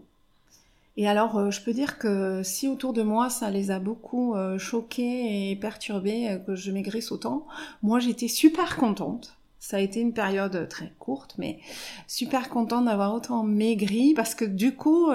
Et 0.96 1.06
alors, 1.06 1.36
euh, 1.36 1.50
je 1.50 1.60
peux 1.60 1.72
dire 1.72 1.98
que 1.98 2.42
si 2.42 2.68
autour 2.68 2.92
de 2.92 3.02
moi, 3.02 3.28
ça 3.28 3.50
les 3.50 3.70
a 3.70 3.78
beaucoup 3.78 4.34
euh, 4.34 4.58
choqués 4.58 5.50
et 5.50 5.56
perturbés 5.56 6.30
euh, 6.30 6.38
que 6.38 6.54
je 6.54 6.72
maigrisse 6.72 7.12
autant, 7.12 7.46
moi, 7.82 8.00
j'étais 8.00 8.28
super 8.28 8.76
contente. 8.76 9.36
Ça 9.58 9.76
a 9.76 9.80
été 9.80 10.00
une 10.00 10.14
période 10.14 10.68
très 10.68 10.92
courte, 10.98 11.34
mais 11.38 11.58
super 12.06 12.48
contente 12.48 12.86
d'avoir 12.86 13.12
autant 13.12 13.42
maigri 13.42 14.14
parce 14.14 14.34
que 14.34 14.44
du 14.44 14.74
coup, 14.74 15.10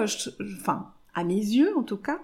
enfin, 0.60 0.92
à 1.14 1.24
mes 1.24 1.34
yeux 1.36 1.76
en 1.78 1.82
tout 1.82 1.96
cas, 1.96 2.18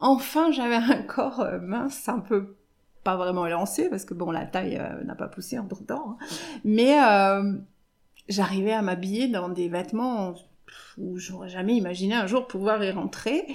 enfin, 0.00 0.50
j'avais 0.50 0.74
un 0.74 1.02
corps 1.02 1.46
mince, 1.62 2.08
un 2.08 2.18
peu 2.18 2.56
pas 3.04 3.16
vraiment 3.16 3.46
élancé 3.46 3.88
parce 3.88 4.04
que 4.04 4.14
bon, 4.14 4.32
la 4.32 4.46
taille 4.46 4.82
n'a 5.04 5.14
pas 5.14 5.28
poussé 5.28 5.60
entre 5.60 5.84
temps, 5.86 6.16
hein. 6.20 6.26
mais 6.64 6.96
j'arrivais 8.28 8.72
à 8.72 8.82
m'habiller 8.82 9.28
dans 9.28 9.48
des 9.48 9.68
vêtements 9.68 10.34
où 10.98 11.18
j'aurais 11.18 11.48
jamais 11.48 11.76
imaginé 11.76 12.14
un 12.14 12.26
jour 12.26 12.46
pouvoir 12.46 12.82
y 12.84 12.90
rentrer. 12.90 13.46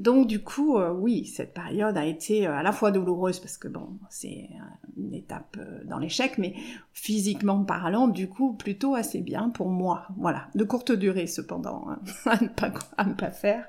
Donc 0.00 0.26
du 0.26 0.42
coup, 0.42 0.78
euh, 0.78 0.94
oui, 0.94 1.26
cette 1.26 1.52
période 1.52 1.94
a 1.98 2.06
été 2.06 2.46
euh, 2.46 2.54
à 2.54 2.62
la 2.62 2.72
fois 2.72 2.90
douloureuse 2.90 3.38
parce 3.38 3.58
que 3.58 3.68
bon, 3.68 3.98
c'est 4.08 4.48
une 4.96 5.12
étape 5.12 5.58
euh, 5.58 5.84
dans 5.84 5.98
l'échec, 5.98 6.38
mais 6.38 6.54
physiquement 6.94 7.64
parlant, 7.64 8.08
du 8.08 8.26
coup, 8.26 8.54
plutôt 8.54 8.94
assez 8.94 9.20
bien 9.20 9.50
pour 9.50 9.68
moi. 9.68 10.06
Voilà, 10.16 10.48
de 10.54 10.64
courte 10.64 10.90
durée 10.90 11.26
cependant, 11.26 11.86
hein, 11.90 12.00
à, 12.24 12.42
ne 12.42 12.48
pas, 12.48 12.72
à 12.96 13.04
ne 13.04 13.12
pas 13.12 13.30
faire, 13.30 13.68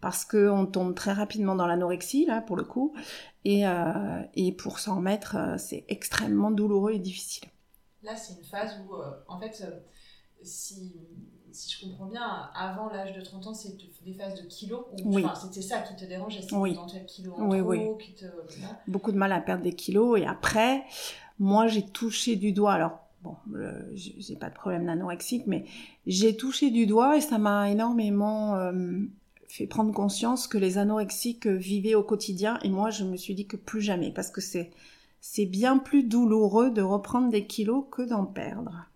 parce 0.00 0.24
qu'on 0.24 0.64
tombe 0.64 0.94
très 0.94 1.12
rapidement 1.12 1.54
dans 1.54 1.66
l'anorexie 1.66 2.24
là 2.24 2.40
pour 2.40 2.56
le 2.56 2.64
coup, 2.64 2.94
et, 3.44 3.64
et 4.34 4.52
pour 4.52 4.78
s'en 4.78 4.96
remettre, 4.96 5.54
c'est 5.58 5.84
extrêmement 5.88 6.50
douloureux 6.50 6.92
et 6.92 6.98
difficile. 6.98 7.48
Là, 8.02 8.14
c'est 8.14 8.34
une 8.38 8.44
phase 8.44 8.78
où, 8.86 8.94
en 9.26 9.38
fait, 9.38 9.64
si 10.42 10.94
si 11.58 11.74
je 11.74 11.86
comprends 11.88 12.06
bien, 12.06 12.50
avant 12.54 12.88
l'âge 12.88 13.12
de 13.14 13.20
30 13.20 13.48
ans, 13.48 13.54
c'est 13.54 13.76
des 14.04 14.12
phases 14.12 14.40
de 14.40 14.46
kilos. 14.46 14.84
oui. 15.04 15.24
C'était 15.40 15.62
ça 15.62 15.80
qui 15.80 15.96
te 15.96 16.04
dérangeait, 16.04 16.42
c'était 16.42 16.54
oui. 16.54 16.78
kilos 17.06 17.34
en 17.36 17.50
oui, 17.50 17.58
trop, 17.58 17.68
oui. 17.70 18.04
qui 18.04 18.14
te... 18.14 18.26
Beaucoup 18.86 19.10
de 19.10 19.16
mal 19.16 19.32
à 19.32 19.40
perdre 19.40 19.64
des 19.64 19.72
kilos. 19.72 20.20
Et 20.20 20.26
après, 20.26 20.84
moi, 21.38 21.66
j'ai 21.66 21.84
touché 21.84 22.36
du 22.36 22.52
doigt. 22.52 22.74
Alors, 22.74 23.00
bon, 23.22 23.34
j'ai 23.94 24.36
pas 24.36 24.50
de 24.50 24.54
problème 24.54 24.86
d'anorexique, 24.86 25.44
mais 25.46 25.64
j'ai 26.06 26.36
touché 26.36 26.70
du 26.70 26.86
doigt 26.86 27.16
et 27.16 27.20
ça 27.20 27.38
m'a 27.38 27.70
énormément 27.70 28.54
euh, 28.54 29.00
fait 29.48 29.66
prendre 29.66 29.92
conscience 29.92 30.46
que 30.46 30.58
les 30.58 30.78
anorexiques 30.78 31.48
vivaient 31.48 31.96
au 31.96 32.04
quotidien. 32.04 32.60
Et 32.62 32.68
moi, 32.68 32.90
je 32.90 33.02
me 33.02 33.16
suis 33.16 33.34
dit 33.34 33.46
que 33.46 33.56
plus 33.56 33.80
jamais, 33.80 34.12
parce 34.12 34.30
que 34.30 34.40
c'est 34.40 34.70
c'est 35.20 35.46
bien 35.46 35.78
plus 35.78 36.04
douloureux 36.04 36.70
de 36.70 36.80
reprendre 36.80 37.28
des 37.30 37.44
kilos 37.44 37.84
que 37.90 38.02
d'en 38.02 38.24
perdre. 38.24 38.86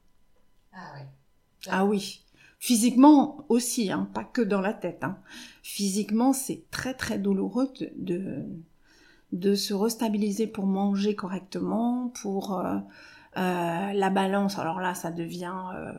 Ah 0.72 0.92
oui. 0.94 1.02
Ah 1.68 1.84
oui. 1.84 2.22
Physiquement 2.62 3.44
aussi, 3.48 3.90
hein, 3.90 4.08
pas 4.14 4.22
que 4.22 4.40
dans 4.40 4.60
la 4.60 4.72
tête. 4.72 5.02
Hein. 5.02 5.18
Physiquement, 5.64 6.32
c'est 6.32 6.62
très 6.70 6.94
très 6.94 7.18
douloureux 7.18 7.72
de, 7.96 8.44
de, 9.32 9.54
se 9.56 9.74
restabiliser 9.74 10.46
pour 10.46 10.66
manger 10.66 11.16
correctement, 11.16 12.12
pour 12.22 12.56
euh, 12.60 12.76
euh, 13.36 13.92
la 13.92 14.10
balance. 14.10 14.60
Alors 14.60 14.78
là, 14.78 14.94
ça 14.94 15.10
devient 15.10 15.56
euh, 15.74 15.92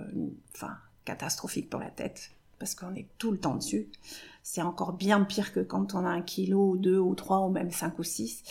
catastrophique 1.03 1.70
pour 1.70 1.82
la 1.82 1.89
tête, 1.89 2.32
parce 2.60 2.75
qu'on 2.75 2.96
est 2.96 3.10
tout 3.17 3.32
le 3.32 3.39
temps 3.39 3.55
dessus. 3.55 3.89
C'est 4.41 4.62
encore 4.62 4.93
bien 4.93 5.22
pire 5.25 5.51
que 5.51 5.60
quand 5.60 5.96
on 5.96 6.05
a 6.05 6.10
un 6.10 6.22
kilo 6.22 6.70
ou 6.70 6.77
deux 6.77 6.98
ou 6.98 7.13
trois 7.13 7.41
ou 7.41 7.50
même 7.50 7.72
cinq 7.72 8.00
ou 8.00 8.03
six. 8.03 8.41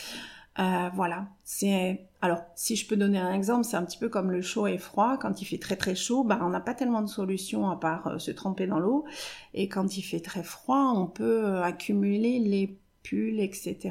Euh, 0.59 0.91
voilà, 0.95 1.29
c'est 1.45 2.09
alors 2.21 2.43
si 2.55 2.77
je 2.77 2.87
peux 2.87 2.97
donner 2.97 3.19
un 3.19 3.33
exemple, 3.33 3.65
c'est 3.65 3.77
un 3.77 3.85
petit 3.85 3.97
peu 3.97 4.11
comme 4.11 4.31
le 4.31 4.43
chaud 4.43 4.67
et 4.67 4.77
froid. 4.77 5.17
Quand 5.19 5.41
il 5.41 5.47
fait 5.47 5.59
très 5.59 5.77
très 5.77 5.95
chaud, 5.95 6.25
bah, 6.25 6.41
on 6.43 6.51
n'a 6.51 6.61
pas 6.61 6.75
tellement 6.75 7.01
de 7.01 7.09
solutions 7.09 7.71
à 7.71 7.77
part 7.77 8.07
euh, 8.07 8.19
se 8.19 8.31
tremper 8.31 8.67
dans 8.67 8.79
l'eau. 8.79 9.07
Et 9.55 9.69
quand 9.69 9.97
il 9.97 10.03
fait 10.03 10.21
très 10.21 10.43
froid, 10.43 10.93
on 10.95 11.07
peut 11.07 11.45
euh, 11.45 11.63
accumuler 11.63 12.39
les 12.39 12.79
pulls, 13.03 13.41
etc. 13.41 13.91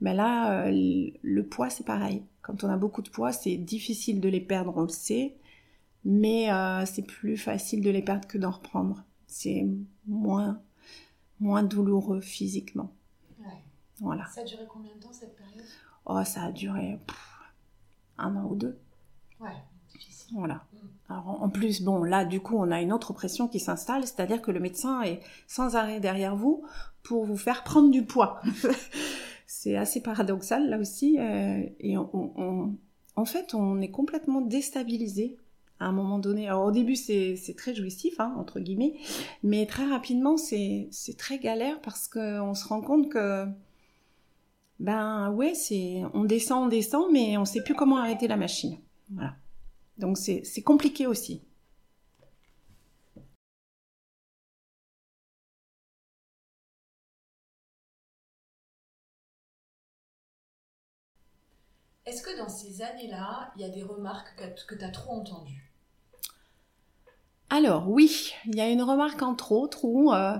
Mais 0.00 0.14
là, 0.14 0.70
le 0.70 1.42
poids 1.42 1.70
c'est 1.70 1.86
pareil. 1.86 2.22
Quand 2.42 2.62
on 2.62 2.68
a 2.68 2.76
beaucoup 2.76 3.02
de 3.02 3.08
poids, 3.08 3.32
c'est 3.32 3.56
difficile 3.56 4.20
de 4.20 4.28
les 4.28 4.40
perdre, 4.40 4.74
on 4.76 4.82
le 4.82 4.88
sait, 4.88 5.36
mais 6.04 6.48
c'est 6.84 7.04
plus 7.04 7.36
facile 7.36 7.82
de 7.82 7.90
les 7.90 8.02
perdre 8.02 8.28
que 8.28 8.38
d'en 8.38 8.52
reprendre. 8.52 9.04
C'est 9.26 9.66
moins 10.06 10.60
moins 11.40 11.64
douloureux 11.64 12.20
physiquement. 12.20 12.92
Voilà. 14.00 14.26
Ça 14.26 14.42
a 14.42 14.44
duré 14.44 14.64
combien 14.68 14.94
de 14.94 15.00
temps 15.00 15.12
cette 15.12 15.36
période? 15.36 15.64
Oh, 16.06 16.22
ça 16.24 16.44
a 16.44 16.52
duré 16.52 16.98
un 18.18 18.36
an 18.36 18.46
ou 18.48 18.54
deux. 18.54 18.78
Ouais, 19.40 19.50
difficile. 19.92 20.36
Voilà. 20.38 20.64
Mm. 20.72 20.76
Alors, 21.08 21.42
en 21.42 21.48
plus, 21.48 21.82
bon, 21.82 22.02
là, 22.02 22.24
du 22.24 22.40
coup, 22.40 22.56
on 22.56 22.70
a 22.70 22.80
une 22.80 22.92
autre 22.92 23.12
pression 23.12 23.48
qui 23.48 23.60
s'installe, 23.60 24.02
c'est-à-dire 24.02 24.42
que 24.42 24.50
le 24.50 24.60
médecin 24.60 25.02
est 25.02 25.20
sans 25.46 25.76
arrêt 25.76 26.00
derrière 26.00 26.34
vous 26.34 26.64
pour 27.02 27.24
vous 27.24 27.36
faire 27.36 27.62
prendre 27.62 27.90
du 27.90 28.04
poids. 28.04 28.40
c'est 29.46 29.76
assez 29.76 30.00
paradoxal 30.00 30.68
là 30.68 30.78
aussi. 30.78 31.18
Euh, 31.18 31.62
et 31.80 31.96
en 31.96 33.24
fait, 33.24 33.54
on 33.54 33.80
est 33.80 33.90
complètement 33.90 34.40
déstabilisé 34.40 35.36
à 35.78 35.86
un 35.86 35.92
moment 35.92 36.18
donné. 36.18 36.48
Alors 36.48 36.66
au 36.66 36.72
début, 36.72 36.96
c'est 36.96 37.54
très 37.56 37.74
jouissif, 37.74 38.18
hein, 38.18 38.34
entre 38.38 38.60
guillemets, 38.60 38.94
mais 39.42 39.66
très 39.66 39.86
rapidement, 39.86 40.36
c'est 40.36 40.90
très 41.18 41.38
galère 41.38 41.80
parce 41.80 42.08
qu'on 42.08 42.54
se 42.54 42.66
rend 42.66 42.80
compte 42.80 43.08
que, 43.08 43.46
ben 44.78 45.30
ouais, 45.30 45.54
c'est 45.54 46.02
on 46.14 46.24
descend, 46.24 46.66
on 46.66 46.68
descend, 46.68 47.12
mais 47.12 47.36
on 47.36 47.44
sait 47.44 47.62
plus 47.62 47.74
comment 47.74 47.98
arrêter 47.98 48.28
la 48.28 48.36
machine. 48.36 48.78
Voilà. 49.10 49.34
Donc 49.98 50.18
c'est 50.18 50.62
compliqué 50.62 51.06
aussi. 51.06 51.42
Est-ce 62.04 62.22
que 62.22 62.38
dans 62.38 62.48
ces 62.48 62.82
années-là, 62.82 63.52
il 63.56 63.62
y 63.62 63.64
a 63.64 63.68
des 63.68 63.82
remarques 63.82 64.36
que 64.68 64.76
tu 64.76 64.84
as 64.84 64.90
trop 64.90 65.12
entendues? 65.12 65.72
Alors 67.50 67.88
oui, 67.88 68.32
il 68.46 68.54
y 68.54 68.60
a 68.60 68.68
une 68.68 68.82
remarque 68.82 69.22
entre 69.22 69.50
autres 69.52 69.84
où, 69.84 70.12
euh, 70.12 70.38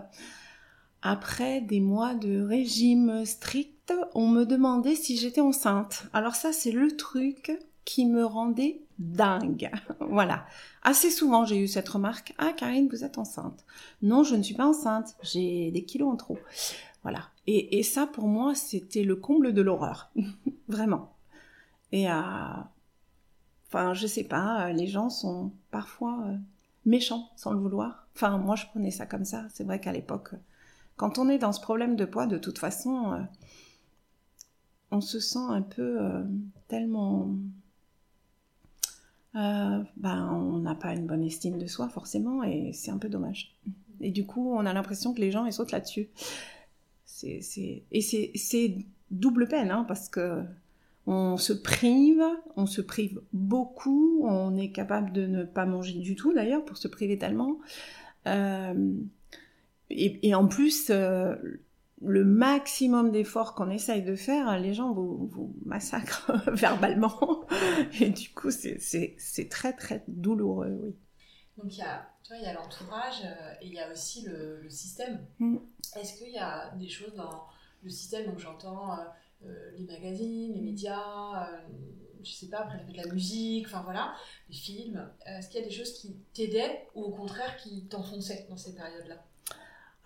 après 1.02 1.60
des 1.60 1.80
mois 1.80 2.14
de 2.14 2.40
régime 2.40 3.24
strict, 3.24 3.75
on 4.14 4.28
me 4.28 4.44
demandait 4.44 4.94
si 4.94 5.16
j'étais 5.16 5.40
enceinte. 5.40 6.06
Alors 6.12 6.34
ça, 6.34 6.52
c'est 6.52 6.72
le 6.72 6.96
truc 6.96 7.58
qui 7.84 8.06
me 8.06 8.24
rendait 8.24 8.82
dingue. 8.98 9.70
voilà. 10.00 10.46
Assez 10.82 11.10
souvent, 11.10 11.44
j'ai 11.44 11.58
eu 11.58 11.68
cette 11.68 11.88
remarque. 11.88 12.34
Ah, 12.38 12.52
Karine, 12.52 12.88
vous 12.88 13.04
êtes 13.04 13.18
enceinte. 13.18 13.64
Non, 14.02 14.24
je 14.24 14.36
ne 14.36 14.42
suis 14.42 14.54
pas 14.54 14.66
enceinte. 14.66 15.16
J'ai 15.22 15.70
des 15.70 15.84
kilos 15.84 16.12
en 16.12 16.16
trop. 16.16 16.38
Voilà. 17.02 17.28
Et, 17.46 17.84
ça, 17.84 18.06
pour 18.06 18.26
moi, 18.26 18.56
c'était 18.56 19.04
le 19.04 19.14
comble 19.14 19.52
de 19.52 19.62
l'horreur. 19.62 20.10
Vraiment. 20.68 21.14
Et 21.92 22.08
à... 22.08 22.70
Enfin, 23.68 23.94
je 23.94 24.06
sais 24.06 24.24
pas, 24.24 24.72
les 24.72 24.86
gens 24.86 25.10
sont 25.10 25.52
parfois 25.70 26.18
euh, 26.26 26.36
méchants 26.84 27.28
sans 27.36 27.52
le 27.52 27.58
vouloir. 27.58 28.06
Enfin, 28.14 28.38
moi, 28.38 28.56
je 28.56 28.66
prenais 28.66 28.90
ça 28.90 29.06
comme 29.06 29.24
ça. 29.24 29.44
C'est 29.52 29.64
vrai 29.64 29.80
qu'à 29.80 29.92
l'époque, 29.92 30.34
quand 30.96 31.18
on 31.18 31.28
est 31.28 31.38
dans 31.38 31.52
ce 31.52 31.60
problème 31.60 31.94
de 31.94 32.04
poids, 32.04 32.26
de 32.26 32.38
toute 32.38 32.58
façon, 32.58 33.12
euh, 33.12 33.18
on 34.90 35.00
se 35.00 35.20
sent 35.20 35.38
un 35.48 35.62
peu 35.62 36.00
euh, 36.00 36.24
tellement... 36.68 37.34
ben, 39.34 39.86
on 40.32 40.58
n'a 40.58 40.74
pas 40.74 40.94
une 40.94 41.06
bonne 41.06 41.22
estime 41.22 41.58
de 41.58 41.66
soi, 41.66 41.88
forcément, 41.88 42.42
et 42.42 42.72
c'est 42.72 42.90
un 42.90 42.98
peu 42.98 43.08
dommage. 43.08 43.54
Et 44.00 44.10
du 44.10 44.26
coup, 44.26 44.52
on 44.54 44.64
a 44.66 44.72
l'impression 44.72 45.12
que 45.14 45.20
les 45.20 45.30
gens, 45.30 45.46
ils 45.46 45.52
sautent 45.52 45.72
là-dessus. 45.72 46.08
C'est, 47.04 47.82
Et 47.92 48.00
c'est 48.00 48.76
double 49.10 49.48
peine, 49.48 49.70
hein, 49.70 49.84
parce 49.88 50.08
que 50.08 50.42
on 51.06 51.36
se 51.36 51.52
prive, 51.52 52.22
on 52.56 52.66
se 52.66 52.80
prive 52.80 53.20
beaucoup, 53.32 54.26
on 54.26 54.56
est 54.56 54.72
capable 54.72 55.12
de 55.12 55.26
ne 55.26 55.44
pas 55.44 55.64
manger 55.64 56.00
du 56.00 56.16
tout 56.16 56.32
d'ailleurs 56.32 56.64
pour 56.64 56.76
se 56.76 56.88
priver 56.88 57.16
tellement. 57.16 57.58
Euh, 58.26 58.92
et, 59.88 60.34
en 60.34 60.48
plus, 60.48 60.90
euh, 60.90 61.36
le 62.02 62.24
maximum 62.24 63.10
d'efforts 63.10 63.54
qu'on 63.54 63.70
essaye 63.70 64.02
de 64.02 64.14
faire, 64.14 64.58
les 64.58 64.74
gens 64.74 64.92
vous, 64.92 65.54
massacrent 65.64 66.32
verbalement. 66.52 67.46
Et 68.00 68.10
du 68.10 68.30
coup, 68.30 68.50
c'est 68.50 69.48
très 69.50 69.72
très 69.72 70.04
douloureux, 70.08 70.78
oui. 70.82 70.94
Donc 71.56 71.74
il 71.74 71.78
y 71.78 71.82
a, 71.82 72.06
a 72.50 72.52
l'entourage 72.52 73.22
euh, 73.24 73.54
et 73.62 73.68
il 73.68 73.72
y 73.72 73.80
a 73.80 73.90
aussi 73.90 74.26
le, 74.26 74.68
système. 74.68 75.24
Mm. 75.38 75.56
Est-ce 75.98 76.18
qu'il 76.18 76.30
y 76.30 76.38
a 76.38 76.70
des 76.74 76.88
choses 76.88 77.14
dans 77.14 77.46
le 77.82 77.88
système, 77.88 78.26
donc 78.26 78.38
j'entends 78.38 78.98
euh, 79.44 79.70
les 79.76 79.84
magazines, 79.84 80.54
les 80.54 80.60
médias, 80.60 81.48
euh, 81.48 81.58
je 82.22 82.32
sais 82.32 82.48
pas, 82.48 82.58
après 82.58 82.84
la 82.94 83.06
musique, 83.12 83.66
enfin 83.66 83.82
voilà, 83.82 84.14
les 84.48 84.56
films. 84.56 85.10
Euh, 85.26 85.38
est-ce 85.38 85.48
qu'il 85.48 85.60
y 85.60 85.64
a 85.64 85.66
des 85.66 85.74
choses 85.74 85.92
qui 85.92 86.16
t'aidaient 86.32 86.88
ou 86.94 87.04
au 87.04 87.10
contraire 87.10 87.56
qui 87.58 87.84
t'enfonçaient 87.86 88.46
dans 88.48 88.56
ces 88.56 88.74
périodes-là 88.74 89.22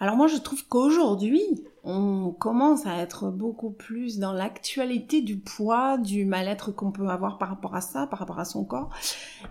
alors 0.00 0.16
moi 0.16 0.26
je 0.26 0.37
trouve 0.37 0.66
qu'aujourd'hui 0.66 1.42
on 1.85 2.33
commence 2.33 2.87
à 2.87 2.97
être 2.97 3.30
beaucoup 3.30 3.71
plus 3.71 4.19
dans 4.19 4.33
l'actualité 4.33 5.23
du 5.23 5.38
poids, 5.38 5.97
du 5.97 6.25
mal-être 6.25 6.73
qu'on 6.73 6.90
peut 6.90 7.09
avoir 7.09 7.38
par 7.38 7.49
rapport 7.50 7.75
à 7.75 7.80
ça, 7.80 8.07
par 8.07 8.19
rapport 8.19 8.38
à 8.38 8.45
son 8.45 8.64
corps. 8.64 8.90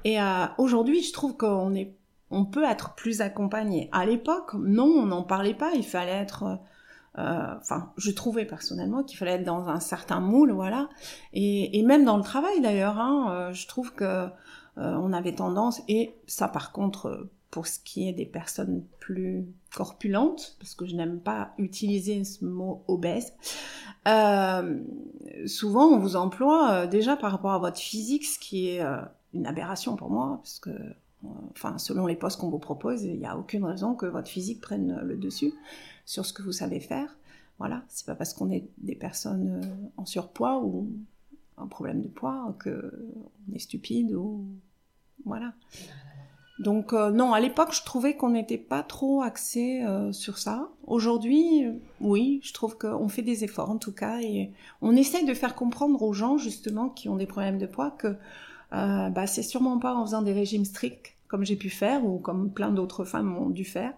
Et 0.03 0.17
aujourd'hui 0.59 1.01
je 1.01 1.11
trouve 1.11 1.37
qu'on 1.37 1.73
est, 1.73 1.95
on 2.29 2.45
peut 2.45 2.63
être 2.63 2.93
plus 2.93 3.21
accompagné. 3.21 3.89
À 3.91 4.05
l'époque 4.05 4.53
non, 4.53 4.85
on 4.85 5.05
n'en 5.07 5.23
parlait 5.23 5.55
pas, 5.55 5.71
il 5.73 5.85
fallait 5.85 6.11
être 6.11 6.59
euh, 7.17 7.55
enfin, 7.59 7.91
je 7.97 8.11
trouvais 8.11 8.45
personnellement 8.45 9.03
qu'il 9.03 9.17
fallait 9.17 9.33
être 9.33 9.43
dans 9.43 9.67
un 9.67 9.79
certain 9.79 10.19
moule, 10.19 10.51
voilà. 10.51 10.89
Et, 11.33 11.83
même 11.83 12.05
dans 12.05 12.17
le 12.17 12.23
travail 12.23 12.61
d'ailleurs, 12.61 12.99
hein, 12.99 13.31
euh, 13.31 13.53
je 13.53 13.67
trouve 13.67 13.93
que 13.93 14.03
euh, 14.03 14.29
on 14.75 15.11
avait 15.11 15.35
tendance, 15.35 15.81
et 15.87 16.15
ça 16.27 16.47
par 16.47 16.71
contre, 16.71 17.29
pour 17.51 17.67
ce 17.67 17.79
qui 17.79 18.07
est 18.07 18.13
des 18.13 18.25
personnes 18.25 18.83
plus 18.99 19.45
corpulentes, 19.73 20.55
parce 20.59 20.75
que 20.75 20.85
je 20.85 20.95
n'aime 20.95 21.19
pas 21.19 21.53
utiliser 21.57 22.23
ce 22.23 22.45
mot 22.45 22.83
obèse, 22.87 23.33
souvent 25.45 25.87
on 25.87 25.97
vous 25.97 26.15
emploie 26.15 26.87
déjà 26.87 27.15
par 27.15 27.31
rapport 27.31 27.51
à 27.51 27.59
votre 27.59 27.79
physique, 27.79 28.25
ce 28.25 28.39
qui 28.39 28.69
est 28.69 28.81
une 29.33 29.47
aberration 29.47 29.95
pour 29.95 30.09
moi, 30.09 30.39
parce 30.43 30.59
que 30.59 30.71
enfin, 31.51 31.77
selon 31.77 32.05
les 32.05 32.15
postes 32.15 32.39
qu'on 32.39 32.49
vous 32.49 32.59
propose, 32.59 33.03
il 33.03 33.19
n'y 33.19 33.25
a 33.25 33.37
aucune 33.37 33.65
raison 33.65 33.95
que 33.95 34.05
votre 34.05 34.27
physique 34.27 34.61
prenne 34.61 34.99
le 35.01 35.17
dessus 35.17 35.53
sur 36.05 36.25
ce 36.25 36.33
que 36.33 36.41
vous 36.41 36.51
savez 36.51 36.79
faire. 36.79 37.17
Voilà, 37.57 37.83
c'est 37.89 38.05
pas 38.05 38.15
parce 38.15 38.33
qu'on 38.33 38.51
est 38.51 38.69
des 38.77 38.95
personnes 38.95 39.61
euh, 39.61 39.89
en 39.97 40.05
surpoids 40.05 40.63
ou 40.63 40.89
un 41.57 41.67
problème 41.67 42.01
de 42.01 42.07
poids 42.07 42.55
que 42.57 43.11
on 43.49 43.53
est 43.53 43.59
stupide 43.59 44.13
ou 44.13 44.45
voilà. 45.25 45.53
Donc 46.59 46.93
euh, 46.93 47.09
non, 47.09 47.33
à 47.33 47.39
l'époque, 47.39 47.73
je 47.73 47.83
trouvais 47.83 48.15
qu'on 48.15 48.29
n'était 48.29 48.57
pas 48.57 48.83
trop 48.83 49.21
axé 49.21 49.81
euh, 49.81 50.11
sur 50.11 50.37
ça. 50.37 50.69
Aujourd'hui, 50.85 51.65
oui, 52.01 52.41
je 52.43 52.53
trouve 52.53 52.77
qu'on 52.77 53.07
fait 53.07 53.21
des 53.21 53.43
efforts 53.43 53.69
en 53.69 53.77
tout 53.77 53.93
cas 53.93 54.19
et 54.21 54.51
on 54.81 54.95
essaye 54.95 55.25
de 55.25 55.33
faire 55.33 55.55
comprendre 55.55 56.01
aux 56.03 56.13
gens 56.13 56.37
justement 56.37 56.89
qui 56.89 57.09
ont 57.09 57.15
des 57.15 57.27
problèmes 57.27 57.57
de 57.57 57.65
poids 57.65 57.91
que 57.91 58.15
bah, 58.71 59.25
c'est 59.25 59.41
sûrement 59.41 59.79
pas 59.79 59.95
en 59.95 60.05
faisant 60.05 60.21
des 60.21 60.33
régimes 60.33 60.65
stricts 60.65 61.15
comme 61.29 61.45
j'ai 61.45 61.55
pu 61.55 61.69
faire 61.69 62.03
ou 62.03 62.17
comme 62.17 62.51
plein 62.51 62.71
d'autres 62.71 63.05
femmes 63.05 63.37
ont 63.37 63.49
dû 63.49 63.63
faire, 63.63 63.93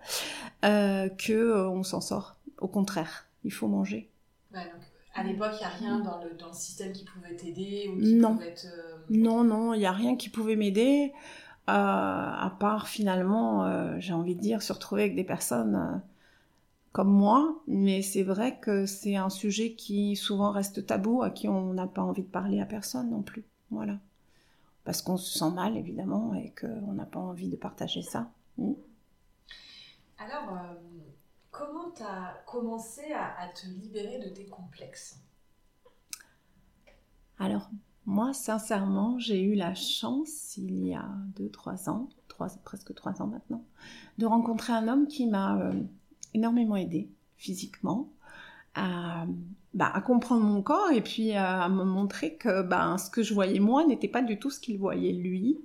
euh, 0.63 1.09
que 1.09 1.33
euh, 1.33 1.69
on 1.69 1.81
s'en 1.81 2.01
sort. 2.01 2.35
Au 2.59 2.67
contraire, 2.67 3.25
il 3.43 3.51
faut 3.51 3.67
manger. 3.67 4.09
donc, 4.53 4.61
à 5.15 5.23
l'époque, 5.23 5.53
il 5.53 5.59
n'y 5.59 5.63
a 5.63 5.69
rien 5.69 5.99
dans 5.99 6.21
le, 6.23 6.35
dans 6.35 6.47
le, 6.47 6.53
système 6.53 6.91
qui 6.91 7.05
pouvait 7.05 7.35
t'aider 7.35 7.89
ou 7.89 7.99
qui 7.99 8.13
non. 8.15 8.33
pouvait 8.35 8.53
euh, 8.65 8.97
Non, 9.09 9.43
non, 9.43 9.73
il 9.73 9.79
n'y 9.79 9.85
a 9.85 9.91
rien 9.93 10.15
qui 10.15 10.29
pouvait 10.29 10.57
m'aider, 10.57 11.13
à 11.73 12.55
part 12.59 12.87
finalement, 12.87 13.99
j'ai 13.99 14.13
envie 14.13 14.35
de 14.35 14.41
dire, 14.41 14.61
se 14.61 14.73
retrouver 14.73 15.03
avec 15.03 15.15
des 15.15 15.23
personnes 15.23 16.01
comme 16.91 17.11
moi, 17.11 17.61
mais 17.67 18.01
c'est 18.01 18.23
vrai 18.23 18.59
que 18.59 18.85
c'est 18.85 19.15
un 19.15 19.29
sujet 19.29 19.73
qui 19.73 20.15
souvent 20.15 20.51
reste 20.51 20.85
tabou, 20.85 21.23
à 21.23 21.29
qui 21.29 21.47
on 21.47 21.73
n'a 21.73 21.87
pas 21.87 22.01
envie 22.01 22.23
de 22.23 22.27
parler 22.27 22.59
à 22.61 22.65
personne 22.65 23.09
non 23.11 23.21
plus. 23.21 23.45
Voilà 23.69 23.97
parce 24.83 25.01
qu'on 25.01 25.17
se 25.17 25.37
sent 25.37 25.51
mal 25.51 25.77
évidemment 25.77 26.33
et 26.33 26.53
qu'on 26.59 26.93
n'a 26.93 27.05
pas 27.05 27.19
envie 27.19 27.49
de 27.49 27.55
partager 27.55 28.01
ça. 28.01 28.31
Mm. 28.57 28.73
Alors, 30.17 30.53
euh, 30.53 30.73
comment 31.49 31.91
tu 31.91 32.03
as 32.03 32.43
commencé 32.45 33.11
à, 33.13 33.47
te 33.49 33.67
libérer 33.67 34.19
de 34.19 34.29
tes 34.29 34.45
complexes? 34.45 35.19
Alors, 37.39 37.69
moi, 38.05 38.33
sincèrement, 38.33 39.19
j'ai 39.19 39.41
eu 39.41 39.53
la 39.53 39.75
chance, 39.75 40.57
il 40.57 40.87
y 40.87 40.93
a 40.93 41.09
2-3 41.39 41.89
ans, 41.89 42.09
presque 42.63 42.93
3 42.93 43.21
ans 43.21 43.27
maintenant, 43.27 43.63
de 44.17 44.25
rencontrer 44.25 44.73
un 44.73 44.87
homme 44.87 45.07
qui 45.07 45.27
m'a 45.27 45.59
euh, 45.59 45.73
énormément 46.33 46.75
aidé 46.75 47.09
physiquement, 47.37 48.09
à, 48.75 49.25
bah, 49.73 49.91
à 49.93 50.01
comprendre 50.01 50.43
mon 50.43 50.61
corps 50.61 50.91
et 50.91 51.01
puis 51.01 51.33
à 51.33 51.67
me 51.69 51.83
montrer 51.83 52.35
que 52.35 52.61
bah, 52.61 52.97
ce 52.97 53.09
que 53.09 53.23
je 53.23 53.33
voyais 53.33 53.59
moi 53.59 53.85
n'était 53.85 54.07
pas 54.07 54.21
du 54.21 54.39
tout 54.39 54.49
ce 54.49 54.59
qu'il 54.59 54.77
voyait 54.77 55.13
lui. 55.13 55.59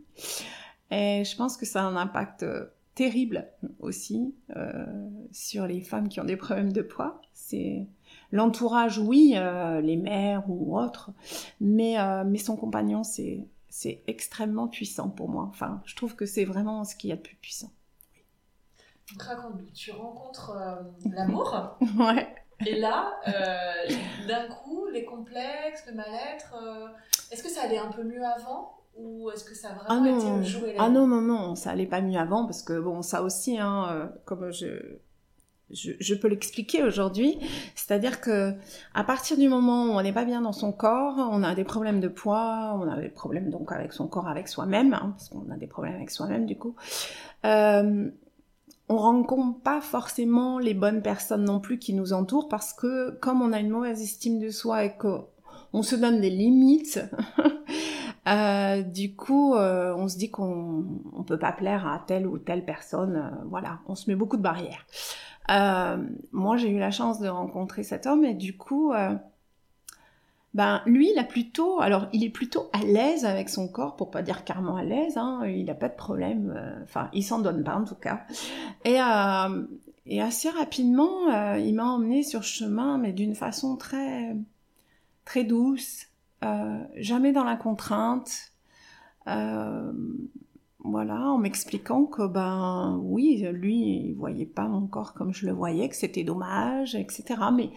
Et 0.91 1.23
je 1.25 1.37
pense 1.37 1.57
que 1.57 1.67
ça 1.67 1.83
a 1.83 1.87
un 1.87 1.97
impact 1.97 2.43
euh, 2.43 2.67
terrible 2.95 3.49
aussi 3.81 4.35
euh, 4.57 4.87
sur 5.33 5.67
les 5.67 5.81
femmes 5.81 6.09
qui 6.09 6.21
ont 6.21 6.25
des 6.25 6.37
problèmes 6.37 6.73
de 6.73 6.83
poids. 6.83 7.21
C'est 7.35 7.87
l'entourage, 8.33 8.99
oui, 8.99 9.35
euh, 9.37 9.81
les 9.81 9.97
mères 9.97 10.45
ou 10.49 10.79
autres, 10.79 11.11
mais, 11.61 11.99
euh, 11.99 12.25
mais 12.25 12.39
son 12.39 12.57
compagnon, 12.57 13.05
c'est 13.05 13.47
c'est 13.69 14.03
extrêmement 14.07 14.69
puissant 14.69 15.11
pour 15.11 15.29
moi. 15.29 15.49
Enfin, 15.51 15.83
je 15.85 15.95
trouve 15.97 16.17
que 16.17 16.25
c'est 16.25 16.47
vraiment 16.47 16.85
ce 16.85 16.97
qu'il 16.97 17.11
y 17.11 17.13
a 17.13 17.17
de 17.17 17.21
plus 17.21 17.37
puissant. 17.37 17.71
Raconte-nous, 19.19 19.71
tu 19.75 19.91
rencontres 19.91 20.57
l'amour 21.05 21.77
Ouais. 21.99 22.27
Et 22.65 22.79
là, 22.79 23.13
euh, 23.29 24.27
d'un 24.27 24.47
coup, 24.49 24.87
les 24.87 25.05
complexes, 25.05 25.85
le 25.89 25.95
mal-être, 25.95 26.55
euh, 26.55 26.89
est-ce 27.31 27.43
que 27.43 27.51
ça 27.51 27.63
allait 27.63 27.79
un 27.79 27.91
peu 27.91 28.03
mieux 28.03 28.25
avant 28.25 28.73
ou 28.97 29.31
est-ce 29.31 29.45
que 29.45 29.55
ça 29.55 29.71
a 29.71 29.75
vraiment 29.75 30.05
ah 30.07 30.17
été 30.17 30.37
le 30.39 30.43
jour 30.43 30.67
et 30.67 30.73
la 30.73 30.85
Ah 30.85 30.89
non, 30.89 31.07
non, 31.07 31.21
non, 31.21 31.55
ça 31.55 31.71
allait 31.73 31.87
pas 31.87 32.01
mieux 32.01 32.19
avant 32.19 32.47
parce 32.47 32.63
que 32.63 32.81
bon, 32.81 33.03
ça 33.03 33.23
aussi, 33.23 33.59
hein, 33.59 33.89
euh, 33.91 34.07
comme 34.25 34.51
je, 34.51 34.99
je, 35.71 36.15
peux 36.15 36.29
l'expliquer 36.29 36.83
aujourd'hui. 36.83 37.39
C'est-à-dire 37.75 38.21
que 38.21 38.55
à 38.95 39.05
partir 39.05 39.37
du 39.37 39.49
moment 39.49 39.87
où 39.87 39.91
on 39.91 40.03
n'est 40.03 40.13
pas 40.13 40.25
bien 40.25 40.41
dans 40.41 40.53
son 40.53 40.73
corps, 40.73 41.29
on 41.33 41.43
a 41.43 41.55
des 41.55 41.65
problèmes 41.65 42.01
de 42.01 42.09
poids, 42.09 42.79
on 42.81 42.89
a 42.89 43.01
des 43.01 43.09
problèmes 43.09 43.51
donc 43.51 43.73
avec 43.73 43.93
son 43.93 44.07
corps, 44.07 44.29
avec 44.29 44.49
soi-même, 44.49 44.95
hein, 44.95 45.15
parce 45.17 45.29
qu'on 45.29 45.51
a 45.51 45.57
des 45.57 45.67
problèmes 45.67 45.97
avec 45.97 46.11
soi-même 46.11 46.47
du 46.47 46.57
coup. 46.57 46.77
Euh, 47.45 48.11
on 48.89 48.97
rencontre 48.97 49.61
pas 49.61 49.81
forcément 49.81 50.59
les 50.59 50.75
bonnes 50.75 51.03
personnes 51.03 51.45
non 51.45 51.61
plus 51.61 51.79
qui 51.79 51.93
nous 51.93 52.13
entourent 52.13 52.49
parce 52.49 52.73
que 52.73 53.11
comme 53.21 53.43
on 53.43 53.53
a 53.53 53.59
une 53.59 53.71
mauvaise 53.71 54.01
estime 54.01 54.39
de 54.39 54.51
soi 54.51 54.85
et 54.85 54.97
qu'on 54.97 55.83
se 55.83 55.97
donne 55.97 56.21
des 56.21 56.31
limites, 56.31 57.01
euh, 58.29 58.83
du 58.83 59.17
coup, 59.17 59.55
euh, 59.55 59.93
on 59.97 60.07
se 60.07 60.17
dit 60.17 60.31
qu'on 60.31 60.85
on 61.13 61.25
peut 61.25 61.39
pas 61.39 61.53
plaire 61.53 61.87
à 61.89 62.05
telle 62.07 62.27
ou 62.27 62.39
telle 62.39 62.65
personne. 62.65 63.17
Euh, 63.17 63.45
voilà, 63.49 63.81
on 63.89 63.97
se 63.97 64.09
met 64.09 64.17
beaucoup 64.17 64.37
de 64.37 64.43
barrières. 64.43 64.87
Euh, 65.51 65.97
moi, 66.33 66.57
j'ai 66.57 66.71
eu 66.71 66.79
la 66.79 66.91
chance 66.91 67.21
de 67.21 67.29
rencontrer 67.29 67.83
cet 67.83 68.07
homme 68.07 68.25
et 68.25 68.35
du 68.35 68.57
coup, 68.57 68.93
euh, 68.93 69.15
ben 70.55 70.83
lui, 70.87 71.11
il 71.13 71.19
a 71.19 71.25
plutôt, 71.25 71.81
alors 71.81 72.09
il 72.13 72.25
est 72.25 72.31
plutôt 72.31 72.69
à 72.73 72.79
l'aise 72.79 73.25
avec 73.25 73.49
son 73.49 73.69
corps, 73.69 73.97
pour 73.97 74.11
pas 74.11 74.23
dire 74.23 74.45
carrément 74.45 74.77
à 74.77 74.83
l'aise. 74.83 75.17
Hein, 75.17 75.43
il 75.47 75.71
a 75.71 75.75
pas 75.75 75.89
de 75.89 75.95
problème. 75.95 76.55
Euh, 76.57 76.83
enfin, 76.83 77.09
il 77.13 77.23
s'en 77.23 77.39
donne 77.41 77.63
pas 77.63 77.77
en 77.77 77.85
tout 77.85 77.95
cas. 77.95 78.23
Et, 78.85 78.99
et 80.07 80.23
assez 80.23 80.51
rapidement, 80.51 81.57
il 81.57 81.75
m'a 81.75 81.87
emmené 81.87 82.23
sur 82.23 82.43
chemin, 82.43 82.99
mais 82.99 83.13
d'une 83.13 83.35
façon 83.35 83.77
très 83.77 84.37
très 85.25 85.45
douce, 85.45 86.07
jamais 86.97 87.33
dans 87.33 87.45
la 87.45 87.57
contrainte. 87.57 88.53
Voilà, 90.89 91.21
en 91.31 91.39
m'expliquant 91.39 92.05
que 92.07 92.27
ben 92.27 93.01
oui, 93.03 93.45
lui, 93.53 94.09
il 94.09 94.15
voyait 94.15 94.47
pas 94.47 94.69
mon 94.69 94.87
corps 94.87 95.15
comme 95.15 95.35
je 95.35 95.47
le 95.47 95.53
voyais, 95.53 95.89
que 95.89 95.97
c'était 95.97 96.25
dommage, 96.25 96.95
etc. 96.95 97.25
Mais 97.55 97.71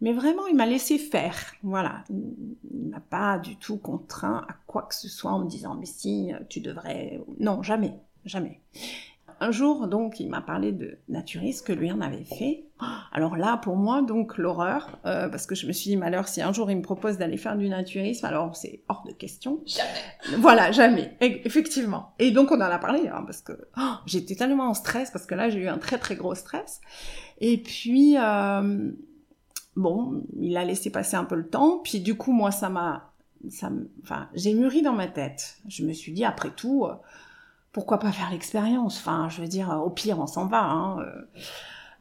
mais 0.00 0.12
vraiment, 0.12 0.46
il 0.46 0.56
m'a 0.56 0.66
laissé 0.66 0.98
faire. 0.98 1.36
Voilà, 1.62 2.04
il 2.10 2.88
m'a 2.88 3.00
pas 3.00 3.38
du 3.38 3.56
tout 3.56 3.76
contraint 3.76 4.44
à 4.48 4.54
quoi 4.66 4.82
que 4.82 4.94
ce 4.94 5.08
soit 5.08 5.30
en 5.32 5.40
me 5.40 5.48
disant 5.48 5.74
mais 5.74 5.86
si 5.86 6.32
tu 6.48 6.60
devrais. 6.60 7.20
Non, 7.38 7.62
jamais, 7.62 7.94
jamais. 8.24 8.60
Un 9.42 9.52
jour, 9.52 9.88
donc, 9.88 10.20
il 10.20 10.28
m'a 10.28 10.42
parlé 10.42 10.70
de 10.70 10.98
naturisme, 11.08 11.64
que 11.64 11.72
lui 11.72 11.90
en 11.90 12.02
avait 12.02 12.24
fait. 12.24 12.66
Alors 13.10 13.38
là, 13.38 13.56
pour 13.56 13.76
moi, 13.76 14.02
donc, 14.02 14.36
l'horreur, 14.36 14.98
euh, 15.06 15.30
parce 15.30 15.46
que 15.46 15.54
je 15.54 15.66
me 15.66 15.72
suis 15.72 15.88
dit, 15.90 15.96
malheur, 15.96 16.28
si 16.28 16.42
un 16.42 16.52
jour 16.52 16.70
il 16.70 16.76
me 16.76 16.82
propose 16.82 17.16
d'aller 17.16 17.38
faire 17.38 17.56
du 17.56 17.66
naturisme, 17.70 18.26
alors 18.26 18.54
c'est 18.54 18.82
hors 18.88 19.02
de 19.06 19.12
question. 19.12 19.62
Jamais. 19.64 20.36
Voilà, 20.38 20.72
jamais, 20.72 21.16
e-, 21.22 21.40
effectivement. 21.46 22.12
Et 22.18 22.32
donc, 22.32 22.50
on 22.50 22.56
en 22.56 22.60
a 22.60 22.78
parlé, 22.78 23.08
hein, 23.08 23.22
parce 23.24 23.40
que 23.40 23.52
oh, 23.78 23.94
j'étais 24.04 24.34
tellement 24.34 24.68
en 24.68 24.74
stress, 24.74 25.10
parce 25.10 25.24
que 25.24 25.34
là, 25.34 25.48
j'ai 25.48 25.60
eu 25.60 25.68
un 25.68 25.78
très, 25.78 25.96
très 25.96 26.16
gros 26.16 26.34
stress. 26.34 26.82
Et 27.40 27.62
puis, 27.62 28.18
euh, 28.18 28.92
bon, 29.74 30.22
il 30.38 30.54
a 30.58 30.64
laissé 30.66 30.90
passer 30.90 31.16
un 31.16 31.24
peu 31.24 31.36
le 31.36 31.48
temps, 31.48 31.80
puis 31.82 32.00
du 32.00 32.14
coup, 32.14 32.32
moi, 32.32 32.50
ça 32.50 32.68
m'a... 32.68 33.14
Ça, 33.48 33.70
enfin, 34.02 34.28
j'ai 34.34 34.52
mûri 34.52 34.82
dans 34.82 34.92
ma 34.92 35.06
tête. 35.06 35.56
Je 35.66 35.86
me 35.86 35.94
suis 35.94 36.12
dit, 36.12 36.26
après 36.26 36.50
tout... 36.50 36.84
Euh, 36.84 36.92
pourquoi 37.72 37.98
pas 37.98 38.12
faire 38.12 38.30
l'expérience? 38.30 38.98
Enfin, 38.98 39.28
je 39.28 39.40
veux 39.40 39.48
dire, 39.48 39.80
au 39.84 39.90
pire, 39.90 40.18
on 40.18 40.26
s'en 40.26 40.46
va. 40.46 40.64
Hein. 40.64 41.00
Euh. 41.00 41.22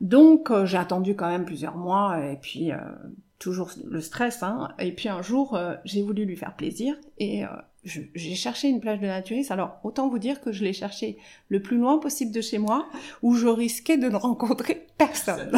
Donc, 0.02 0.50
euh, 0.50 0.66
j'ai 0.66 0.78
attendu 0.78 1.16
quand 1.16 1.28
même 1.28 1.46
plusieurs 1.46 1.78
mois, 1.78 2.26
et 2.26 2.38
puis 2.38 2.72
euh, 2.72 2.78
toujours 3.38 3.72
le 3.86 4.02
stress. 4.02 4.42
Hein. 4.44 4.70
Et 4.80 4.94
puis 4.94 5.10
un 5.10 5.22
jour, 5.22 5.60
j'ai 5.86 6.02
voulu 6.02 6.26
lui 6.26 6.38
faire 6.38 6.56
plaisir, 6.56 6.96
et 7.18 7.44
j'ai 7.84 8.36
cherché 8.36 8.70
une 8.70 8.80
plage 8.80 9.00
de 9.00 9.08
naturisme. 9.08 9.54
Alors, 9.54 9.80
autant 9.84 10.10
vous 10.10 10.20
dire 10.20 10.42
que 10.42 10.52
je 10.52 10.64
l'ai 10.64 10.74
cherché 10.74 11.18
le 11.50 11.62
plus 11.62 11.78
loin 11.78 11.98
possible 12.00 12.32
de 12.32 12.42
chez 12.42 12.58
moi, 12.58 12.88
où 13.22 13.36
je 13.36 13.48
risquais 13.48 13.98
de 13.98 14.10
ne 14.10 14.16
rencontrer 14.16 14.88
personne. 14.98 15.52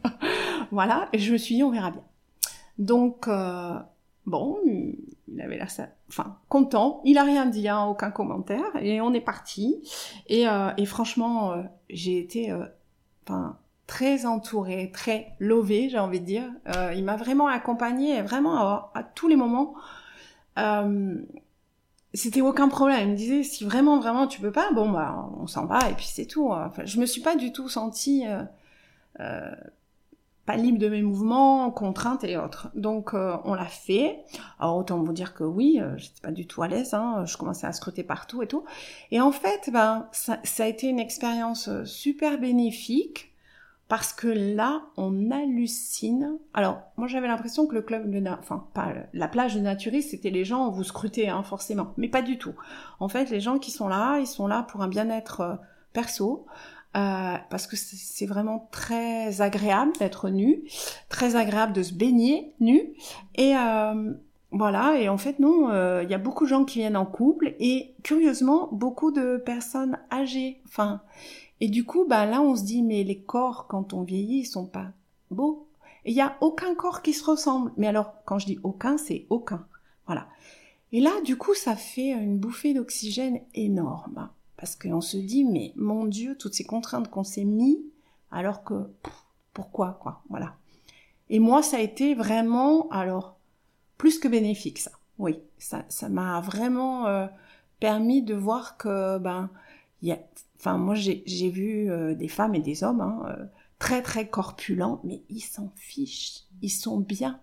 voilà, 0.70 1.08
et 1.12 1.18
je 1.18 1.32
me 1.32 1.38
suis 1.38 1.56
dit, 1.56 1.62
on 1.62 1.70
verra 1.70 1.90
bien. 1.90 2.04
Donc, 2.78 3.28
bon, 4.26 4.58
il 5.32 5.40
avait 5.40 5.56
l'air 5.56 5.68
enfin 6.08 6.36
content. 6.48 7.00
Il 7.04 7.18
a 7.18 7.24
rien 7.24 7.46
dit, 7.46 7.68
hein, 7.68 7.84
aucun 7.84 8.10
commentaire, 8.10 8.64
et 8.80 9.00
on 9.00 9.12
est 9.12 9.20
parti. 9.20 9.82
Et, 10.28 10.48
euh, 10.48 10.70
franchement, 10.84 11.52
euh, 11.52 11.62
j'ai 11.88 12.18
été, 12.18 12.50
euh, 12.50 12.64
très 13.86 14.26
entourée, 14.26 14.90
très 14.92 15.34
lovée, 15.38 15.88
j'ai 15.88 15.98
envie 15.98 16.20
de 16.20 16.24
dire. 16.24 16.50
il 16.94 17.04
m'a 17.04 17.16
vraiment 17.16 17.46
accompagnée, 17.46 18.20
vraiment 18.22 18.56
à, 18.94 19.02
tous 19.14 19.28
les 19.28 19.36
moments. 19.36 19.74
c'était 22.12 22.40
aucun 22.40 22.68
problème. 22.68 23.08
Il 23.08 23.12
me 23.12 23.16
disait 23.16 23.42
si 23.44 23.64
vraiment 23.64 23.98
vraiment 24.00 24.26
tu 24.26 24.40
peux 24.40 24.50
pas, 24.52 24.72
bon 24.72 24.90
bah 24.90 25.30
on 25.38 25.46
s'en 25.46 25.66
va 25.66 25.90
et 25.90 25.94
puis 25.94 26.06
c'est 26.06 26.26
tout. 26.26 26.50
Enfin, 26.50 26.84
je 26.84 26.98
me 26.98 27.06
suis 27.06 27.20
pas 27.20 27.36
du 27.36 27.52
tout 27.52 27.68
sentie 27.68 28.24
libre 30.56 30.78
de 30.78 30.88
mes 30.88 31.02
mouvements, 31.02 31.70
contraintes 31.70 32.24
et 32.24 32.36
autres. 32.36 32.68
Donc 32.74 33.14
euh, 33.14 33.36
on 33.44 33.54
l'a 33.54 33.66
fait. 33.66 34.24
Alors 34.58 34.76
autant 34.76 35.02
vous 35.02 35.12
dire 35.12 35.34
que 35.34 35.44
oui, 35.44 35.78
euh, 35.80 35.96
j'étais 35.96 36.20
pas 36.22 36.30
du 36.30 36.46
tout 36.46 36.62
à 36.62 36.68
l'aise, 36.68 36.94
hein, 36.94 37.24
je 37.26 37.36
commençais 37.36 37.66
à 37.66 37.72
scruter 37.72 38.02
partout 38.02 38.42
et 38.42 38.46
tout. 38.46 38.64
Et 39.10 39.20
en 39.20 39.32
fait, 39.32 39.70
ben 39.72 40.08
ça, 40.12 40.38
a 40.58 40.66
été 40.66 40.88
une 40.88 40.98
expérience 40.98 41.68
euh, 41.68 41.84
super 41.84 42.38
bénéfique 42.38 43.34
parce 43.88 44.12
que 44.12 44.28
là, 44.28 44.82
on 44.96 45.32
hallucine. 45.32 46.38
Alors, 46.54 46.80
moi, 46.96 47.08
j'avais 47.08 47.26
l'impression 47.26 47.66
que 47.66 47.74
le 47.74 47.82
club 47.82 48.08
de, 48.08 48.30
enfin, 48.30 48.68
pas 48.72 48.94
la 49.12 49.26
plage 49.26 49.56
de 49.56 49.60
naturistes, 49.60 50.10
c'était 50.10 50.30
les 50.30 50.44
gens, 50.44 50.70
vous 50.70 50.84
scrutez, 50.84 51.28
hein, 51.28 51.42
forcément, 51.42 51.92
mais 51.96 52.08
pas 52.08 52.22
du 52.22 52.38
tout. 52.38 52.54
En 53.00 53.08
fait, 53.08 53.30
les 53.30 53.40
gens 53.40 53.58
qui 53.58 53.72
sont 53.72 53.88
là, 53.88 54.20
ils 54.20 54.28
sont 54.28 54.46
là 54.46 54.62
pour 54.62 54.82
un 54.82 54.88
bien-être 54.88 55.58
perso, 55.92 56.46
euh, 56.96 57.36
parce 57.50 57.66
que 57.66 57.76
c'est 57.76 58.26
vraiment 58.26 58.68
très 58.72 59.40
agréable 59.40 59.92
d'être 59.98 60.28
nu, 60.28 60.64
très 61.08 61.36
agréable 61.36 61.72
de 61.72 61.82
se 61.82 61.94
baigner 61.94 62.54
nu. 62.60 62.94
Et 63.36 63.56
euh, 63.56 64.12
voilà, 64.50 64.98
et 64.98 65.08
en 65.08 65.18
fait 65.18 65.38
non, 65.38 65.70
euh, 65.70 66.02
il 66.02 66.10
y 66.10 66.14
a 66.14 66.18
beaucoup 66.18 66.44
de 66.44 66.50
gens 66.50 66.64
qui 66.64 66.80
viennent 66.80 66.96
en 66.96 67.06
couple 67.06 67.54
et 67.60 67.94
curieusement 68.02 68.68
beaucoup 68.72 69.12
de 69.12 69.36
personnes 69.36 69.98
âgées. 70.10 70.60
Enfin, 70.66 71.02
et 71.60 71.68
du 71.68 71.84
coup, 71.84 72.06
bah 72.08 72.26
là 72.26 72.42
on 72.42 72.56
se 72.56 72.64
dit 72.64 72.82
mais 72.82 73.04
les 73.04 73.20
corps 73.20 73.66
quand 73.68 73.92
on 73.92 74.02
vieillit 74.02 74.40
ils 74.40 74.46
sont 74.46 74.66
pas 74.66 74.88
beaux. 75.30 75.68
Il 76.04 76.14
y 76.14 76.20
a 76.20 76.36
aucun 76.40 76.74
corps 76.74 77.02
qui 77.02 77.12
se 77.12 77.24
ressemble. 77.24 77.72
Mais 77.76 77.86
alors 77.86 78.14
quand 78.24 78.38
je 78.38 78.46
dis 78.46 78.58
aucun, 78.62 78.96
c'est 78.96 79.26
aucun. 79.30 79.66
Voilà. 80.06 80.26
Et 80.92 81.00
là, 81.00 81.20
du 81.24 81.36
coup, 81.36 81.54
ça 81.54 81.76
fait 81.76 82.10
une 82.10 82.38
bouffée 82.38 82.74
d'oxygène 82.74 83.40
énorme. 83.54 84.28
Parce 84.60 84.76
qu'on 84.76 85.00
se 85.00 85.16
dit, 85.16 85.44
mais 85.44 85.72
mon 85.74 86.04
Dieu, 86.04 86.36
toutes 86.36 86.52
ces 86.52 86.64
contraintes 86.64 87.08
qu'on 87.08 87.24
s'est 87.24 87.44
mis, 87.44 87.82
alors 88.30 88.62
que, 88.62 88.90
pourquoi, 89.54 89.98
quoi, 90.02 90.22
voilà. 90.28 90.54
Et 91.30 91.38
moi, 91.38 91.62
ça 91.62 91.78
a 91.78 91.80
été 91.80 92.14
vraiment, 92.14 92.86
alors, 92.90 93.38
plus 93.96 94.18
que 94.18 94.28
bénéfique, 94.28 94.78
ça. 94.78 94.90
Oui, 95.18 95.38
ça, 95.58 95.86
ça 95.88 96.10
m'a 96.10 96.42
vraiment 96.42 97.06
euh, 97.06 97.26
permis 97.78 98.22
de 98.22 98.34
voir 98.34 98.76
que, 98.76 99.16
ben, 99.16 99.48
a, 100.06 100.18
enfin, 100.58 100.76
moi, 100.76 100.94
j'ai 100.94 101.50
vu 101.50 101.90
euh, 101.90 102.14
des 102.14 102.28
femmes 102.28 102.54
et 102.54 102.60
des 102.60 102.84
hommes, 102.84 103.00
hein, 103.00 103.22
euh, 103.28 103.46
très, 103.78 104.02
très 104.02 104.28
corpulents, 104.28 105.00
mais 105.04 105.22
ils 105.30 105.40
s'en 105.40 105.72
fichent, 105.74 106.42
ils 106.60 106.68
sont 106.68 106.98
bien. 106.98 107.40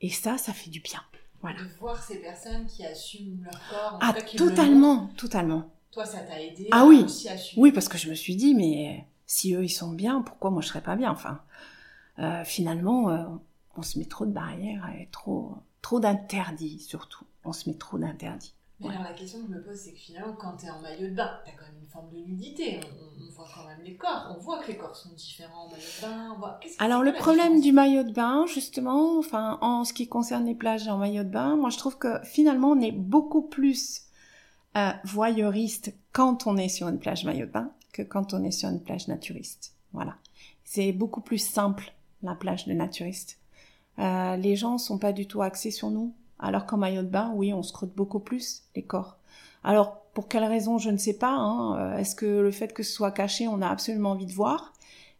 Et 0.00 0.10
ça, 0.10 0.36
ça 0.36 0.52
fait 0.52 0.70
du 0.70 0.80
bien. 0.80 1.00
Voilà. 1.42 1.62
De 1.62 1.68
voir 1.78 2.02
ces 2.02 2.16
personnes 2.20 2.66
qui 2.66 2.84
assument 2.84 3.44
leur 3.44 3.68
corps. 3.70 3.98
ah, 4.00 4.14
totalement, 4.36 5.10
totalement. 5.16 5.70
Toi, 5.94 6.04
ça 6.04 6.18
t'a 6.18 6.42
aidé 6.42 6.66
ah, 6.72 6.86
oui. 6.86 7.04
aussi 7.04 7.28
à 7.28 7.36
suivre. 7.36 7.62
Oui, 7.62 7.70
parce 7.70 7.88
que 7.88 7.96
je 7.96 8.10
me 8.10 8.14
suis 8.14 8.34
dit, 8.34 8.52
mais 8.56 9.06
si 9.26 9.54
eux, 9.54 9.62
ils 9.62 9.68
sont 9.68 9.92
bien, 9.92 10.22
pourquoi 10.22 10.50
moi, 10.50 10.60
je 10.60 10.66
serais 10.66 10.82
pas 10.82 10.96
bien 10.96 11.12
Enfin, 11.12 11.40
euh, 12.18 12.44
finalement, 12.44 13.10
euh, 13.10 13.24
on 13.76 13.82
se 13.82 14.00
met 14.00 14.04
trop 14.04 14.26
de 14.26 14.32
barrières 14.32 14.90
et 14.98 15.08
trop, 15.12 15.54
trop 15.82 16.00
d'interdits, 16.00 16.80
surtout. 16.80 17.24
On 17.44 17.52
se 17.52 17.70
met 17.70 17.76
trop 17.76 17.96
d'interdits. 17.96 18.54
Mais 18.80 18.88
alors, 18.88 19.04
la 19.04 19.12
question 19.12 19.40
que 19.40 19.52
je 19.52 19.56
me 19.56 19.62
pose, 19.62 19.76
c'est 19.76 19.92
que 19.92 19.98
finalement, 20.00 20.32
quand 20.32 20.56
tu 20.56 20.66
es 20.66 20.70
en 20.70 20.80
maillot 20.80 21.08
de 21.08 21.14
bain, 21.14 21.30
tu 21.44 21.50
as 21.52 21.54
quand 21.54 21.64
même 21.64 21.80
une 21.80 21.88
forme 21.88 22.10
de 22.10 22.18
nudité. 22.18 22.80
On, 23.20 23.32
voit 23.32 23.46
quand 23.54 23.66
même 23.68 23.80
les 23.84 23.96
corps. 23.96 24.34
On 24.36 24.40
voit 24.40 24.58
que 24.58 24.72
les 24.72 24.76
corps 24.76 24.96
sont 24.96 25.12
différents 25.14 25.66
en 25.66 25.68
maillot 25.68 25.80
de 25.80 26.02
bain. 26.02 26.58
alors, 26.80 27.04
le 27.04 27.12
problème 27.12 27.60
du 27.60 27.70
maillot 27.70 28.02
de 28.02 28.12
bain, 28.12 28.46
justement, 28.46 29.16
enfin, 29.18 29.58
en 29.60 29.84
ce 29.84 29.92
qui 29.92 30.08
concerne 30.08 30.44
les 30.44 30.56
plages 30.56 30.88
en 30.88 30.98
maillot 30.98 31.22
de 31.22 31.28
bain, 31.28 31.56
moi, 31.56 31.70
je 31.70 31.78
trouve 31.78 31.98
que 31.98 32.20
finalement, 32.24 32.70
on 32.70 32.80
est 32.80 32.92
beaucoup 32.92 33.42
plus 33.42 34.03
euh, 34.76 34.90
voyeuriste 35.04 35.94
quand 36.12 36.46
on 36.46 36.56
est 36.56 36.68
sur 36.68 36.88
une 36.88 36.98
plage 36.98 37.24
maillot 37.24 37.46
de 37.46 37.50
bain 37.52 37.70
que 37.92 38.02
quand 38.02 38.34
on 38.34 38.42
est 38.42 38.50
sur 38.50 38.68
une 38.68 38.82
plage 38.82 39.08
naturiste. 39.08 39.74
Voilà. 39.92 40.16
C'est 40.64 40.92
beaucoup 40.92 41.20
plus 41.20 41.38
simple, 41.38 41.94
la 42.22 42.34
plage 42.34 42.66
de 42.66 42.72
naturiste. 42.72 43.38
Euh, 43.98 44.36
les 44.36 44.56
gens 44.56 44.78
sont 44.78 44.98
pas 44.98 45.12
du 45.12 45.26
tout 45.26 45.42
axés 45.42 45.70
sur 45.70 45.90
nous. 45.90 46.14
Alors 46.38 46.66
qu'en 46.66 46.76
maillot 46.76 47.02
de 47.02 47.08
bain, 47.08 47.32
oui, 47.36 47.54
on 47.54 47.62
scrute 47.62 47.94
beaucoup 47.94 48.18
plus 48.18 48.64
les 48.74 48.82
corps. 48.82 49.18
Alors, 49.62 50.00
pour 50.12 50.28
quelle 50.28 50.44
raison, 50.44 50.78
je 50.78 50.90
ne 50.90 50.96
sais 50.96 51.16
pas. 51.16 51.32
Hein. 51.32 51.78
Euh, 51.78 51.98
est-ce 51.98 52.14
que 52.14 52.26
le 52.26 52.50
fait 52.50 52.72
que 52.72 52.82
ce 52.82 52.92
soit 52.92 53.12
caché, 53.12 53.48
on 53.48 53.62
a 53.62 53.68
absolument 53.68 54.10
envie 54.10 54.26
de 54.26 54.32
voir? 54.32 54.72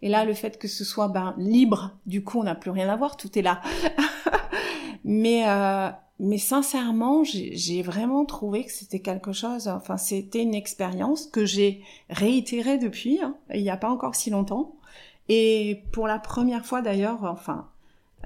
Et 0.03 0.09
là, 0.09 0.25
le 0.25 0.35
fait 0.35 0.59
que 0.59 0.69
ce 0.69 0.85
soit 0.85 1.09
ben, 1.09 1.35
libre, 1.39 1.93
du 2.07 2.23
coup, 2.25 2.41
on 2.41 2.45
n'a 2.45 2.55
plus 2.55 2.71
rien 2.71 2.89
à 2.89 2.97
voir, 2.97 3.17
tout 3.17 3.39
est 3.39 3.43
là. 3.43 3.63
Mais 5.05 5.49
euh, 5.49 5.91
mais 6.21 6.39
sincèrement, 6.39 7.25
j'ai 7.25 7.83
vraiment 7.83 8.25
trouvé 8.25 8.65
que 8.65 8.73
c'était 8.73 9.01
quelque 9.01 9.33
chose, 9.33 9.67
enfin 9.69 9.97
c'était 9.97 10.43
une 10.43 10.55
expérience 10.55 11.27
que 11.27 11.45
j'ai 11.45 11.83
réitérée 12.09 12.79
depuis, 12.79 13.21
hein, 13.21 13.37
il 13.53 13.63
n'y 13.63 13.71
a 13.71 13.77
pas 13.77 13.91
encore 13.91 14.15
si 14.15 14.31
longtemps, 14.31 14.77
Et 15.29 15.83
pour 15.93 16.07
la 16.07 16.19
première 16.19 16.65
fois 16.65 16.83
d'ailleurs, 16.83 17.25
enfin, 17.25 17.69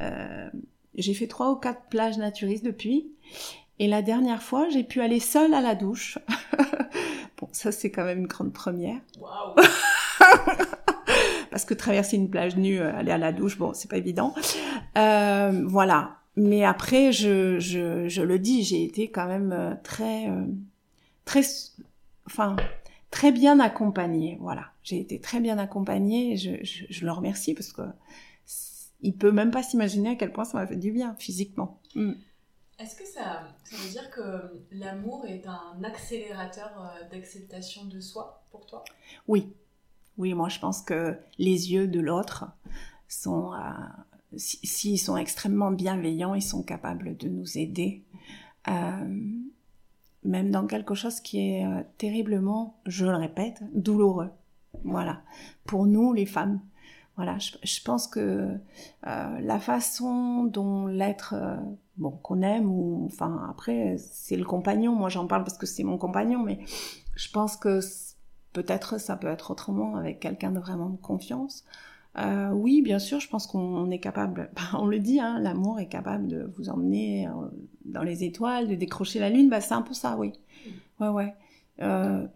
euh, 0.01 0.51
j'ai 0.97 1.15
fait 1.15 1.29
trois 1.29 1.51
ou 1.51 1.57
quatre 1.57 1.83
plages 1.89 2.19
naturistes 2.19 2.65
depuis. 2.65 3.13
Et 3.81 3.87
la 3.87 4.03
dernière 4.03 4.43
fois, 4.43 4.69
j'ai 4.69 4.83
pu 4.83 5.01
aller 5.01 5.21
seule 5.21 5.55
à 5.55 5.61
la 5.61 5.77
douche. 5.77 6.19
bon, 7.41 7.49
ça 7.53 7.71
c'est 7.71 7.91
quand 7.91 8.05
même 8.05 8.19
une 8.19 8.27
grande 8.27 8.53
première. 8.53 9.01
Waouh 9.21 9.55
Parce 11.51 11.65
que 11.65 11.75
traverser 11.75 12.17
une 12.17 12.29
plage 12.29 12.57
nue, 12.57 12.81
euh, 12.81 12.95
aller 12.95 13.13
à 13.13 13.19
la 13.19 13.33
douche, 13.33 13.57
bon, 13.57 13.73
c'est 13.73 13.89
pas 13.89 13.97
évident. 13.97 14.35
Euh, 14.97 15.65
voilà. 15.67 16.19
Mais 16.39 16.65
après, 16.65 17.11
je, 17.11 17.59
je, 17.59 18.09
je 18.09 18.23
le 18.23 18.39
dis, 18.39 18.63
j'ai 18.63 18.85
été 18.85 19.11
quand 19.11 19.27
même 19.27 19.51
euh, 19.51 19.75
très, 19.83 20.31
euh, 20.31 20.47
très, 21.25 21.43
enfin, 22.27 22.55
très 23.11 23.33
bien 23.33 23.59
accompagnée. 23.59 24.39
Voilà, 24.41 24.71
j'ai 24.85 25.01
été 25.01 25.21
très 25.21 25.41
bien 25.41 25.59
accompagnée. 25.59 26.35
Et 26.35 26.37
je, 26.37 26.65
je, 26.65 26.85
je 26.89 27.05
le 27.05 27.11
remercie 27.11 27.55
parce 27.55 27.73
que 27.73 27.83
il 29.01 29.17
peut 29.17 29.33
même 29.33 29.51
pas 29.51 29.65
s'imaginer 29.65 30.11
à 30.11 30.15
quel 30.15 30.33
point 30.33 30.45
ça 30.45 30.59
m'a 30.59 30.67
fait 30.67 30.77
du 30.77 30.93
bien 30.93 31.17
physiquement. 31.19 31.81
Mm. 31.97 32.13
Est-ce 32.79 32.95
que 32.95 33.05
ça, 33.05 33.49
ça 33.65 33.77
veut 33.77 33.91
dire 33.91 34.09
que 34.11 34.63
l'amour 34.71 35.25
est 35.27 35.45
un 35.49 35.83
accélérateur 35.83 36.71
euh, 36.79 37.09
d'acceptation 37.09 37.85
de 37.87 37.99
soi 37.99 38.45
pour 38.53 38.65
toi? 38.67 38.85
Oui, 39.27 39.53
oui, 40.19 40.35
moi 40.35 40.49
je 40.49 40.61
pense 40.61 40.83
que 40.83 41.19
les 41.39 41.73
yeux 41.73 41.89
de 41.89 41.99
l'autre 41.99 42.45
sont, 43.09 43.53
euh, 43.55 43.59
si- 44.37 44.65
s'ils 44.67 44.99
sont 44.99 45.17
extrêmement 45.17 45.71
bienveillants, 45.71 46.35
ils 46.35 46.43
sont 46.43 46.63
capables 46.63 47.17
de 47.17 47.29
nous 47.29 47.59
aider, 47.59 48.05
euh, 48.69 49.33
même 50.25 50.51
dans 50.51 50.67
quelque 50.67 50.95
chose 50.95 51.21
qui 51.21 51.41
est 51.41 51.65
euh, 51.65 51.83
terriblement, 51.97 52.81
je 52.87 53.07
le 53.07 53.17
répète, 53.17 53.63
douloureux. 53.75 54.31
Voilà, 54.85 55.23
pour 55.65 55.87
nous 55.87 56.13
les 56.13 56.27
femmes. 56.27 56.61
Voilà, 57.17 57.37
je, 57.39 57.83
pense 57.83 58.07
que 58.07 58.21
euh, 59.07 59.41
la 59.41 59.59
façon 59.59 60.45
dont 60.45 60.87
l'être, 60.87 61.35
bon, 61.97 62.13
qu'on 62.13 62.43
aime 62.43 62.71
ou, 62.71 63.07
enfin, 63.07 63.45
après, 63.51 63.97
c'est 63.99 64.37
le 64.37 64.45
compagnon. 64.45 64.95
Moi, 64.95 65.09
j'en 65.09 65.27
parle 65.27 65.43
parce 65.43 65.59
que 65.59 65.67
c'est 65.67 65.83
mon 65.83 65.99
compagnon, 65.99 66.45
mais 66.45 66.61
je 67.17 67.29
pense 67.31 67.57
que 67.57 67.81
peut-être 68.53 68.99
ça 69.01 69.17
peut 69.17 69.27
être 69.29 69.51
autrement 69.51 69.97
avec 69.97 70.21
quelqu'un 70.21 70.53
de 70.53 70.61
vraiment 70.61 70.91
de 70.91 70.97
confiance. 70.97 71.65
Euh, 72.19 72.51
oui, 72.51 72.83
bien 72.83 72.99
sûr, 72.99 73.21
je 73.21 73.29
pense 73.29 73.47
qu'on 73.47 73.91
est 73.91 74.01
capable, 74.01 74.51
bah, 74.57 74.79
on 74.79 74.87
le 74.87 74.99
dit, 74.99 75.21
hein, 75.21 75.39
l'amour 75.39 75.79
est 75.79 75.89
capable 75.89 76.27
de 76.27 76.51
vous 76.57 76.69
emmener 76.69 77.29
euh, 77.29 77.31
dans 77.85 78.03
les 78.03 78.25
étoiles, 78.25 78.69
de 78.69 78.75
décrocher 78.75 79.19
la 79.19 79.31
lune, 79.31 79.49
bah, 79.49 79.61
c'est 79.61 79.75
un 79.75 79.83
peu 79.83 79.95
ça, 79.95 80.17
oui. 80.19 80.33
Ouais, 81.01 81.09
ouais. 81.09 81.35
Euh, 81.81 82.27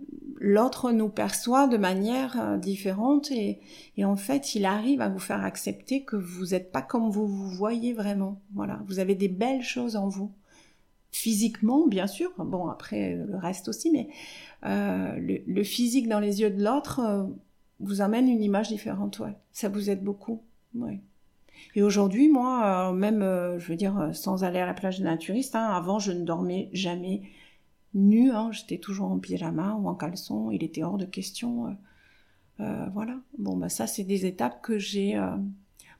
L'autre 0.44 0.92
nous 0.92 1.08
perçoit 1.08 1.68
de 1.68 1.76
manière 1.76 2.58
différente 2.58 3.30
et, 3.30 3.60
en 4.04 4.16
fait, 4.16 4.56
il 4.56 4.64
arrive 4.64 5.00
à 5.00 5.08
vous 5.08 5.20
faire 5.20 5.44
accepter 5.44 6.02
que 6.02 6.16
vous 6.16 6.46
n'êtes 6.46 6.72
pas 6.72 6.82
comme 6.82 7.10
vous 7.10 7.28
vous 7.28 7.48
voyez 7.48 7.92
vraiment. 7.92 8.40
Voilà, 8.52 8.80
vous 8.86 8.98
avez 8.98 9.14
des 9.14 9.28
belles 9.28 9.62
choses 9.62 9.94
en 9.94 10.08
vous. 10.08 10.32
Physiquement, 11.12 11.86
bien 11.86 12.08
sûr. 12.08 12.32
Bon, 12.38 12.66
après, 12.66 13.14
le 13.14 13.36
reste 13.36 13.68
aussi, 13.68 13.92
mais 13.92 14.08
le, 14.64 15.62
physique 15.62 16.08
dans 16.08 16.20
les 16.20 16.40
yeux 16.40 16.50
de 16.50 16.62
l'autre 16.62 17.28
vous 17.82 18.00
amène 18.00 18.28
une 18.28 18.42
image 18.42 18.68
différente, 18.68 19.18
ouais. 19.18 19.36
Ça 19.52 19.68
vous 19.68 19.90
aide 19.90 20.02
beaucoup, 20.02 20.42
ouais. 20.74 21.00
Et 21.74 21.82
aujourd'hui, 21.82 22.28
moi, 22.28 22.90
euh, 22.90 22.92
même, 22.92 23.22
euh, 23.22 23.58
je 23.58 23.68
veux 23.68 23.76
dire, 23.76 23.98
euh, 23.98 24.12
sans 24.12 24.44
aller 24.44 24.58
à 24.58 24.66
la 24.66 24.74
plage 24.74 24.98
des 24.98 25.04
naturistes, 25.04 25.54
hein, 25.54 25.64
avant, 25.64 25.98
je 25.98 26.12
ne 26.12 26.24
dormais 26.24 26.68
jamais 26.72 27.22
nue, 27.94 28.30
hein, 28.30 28.50
j'étais 28.52 28.78
toujours 28.78 29.10
en 29.10 29.18
pyjama 29.18 29.74
ou 29.74 29.88
en 29.88 29.94
caleçon, 29.94 30.50
il 30.50 30.62
était 30.62 30.82
hors 30.82 30.98
de 30.98 31.04
question. 31.04 31.76
voilà. 32.58 33.16
Bon, 33.38 33.56
bah 33.56 33.68
ça, 33.68 33.86
c'est 33.86 34.04
des 34.04 34.24
étapes 34.24 34.62
que 34.62 34.78
j'ai. 34.78 35.16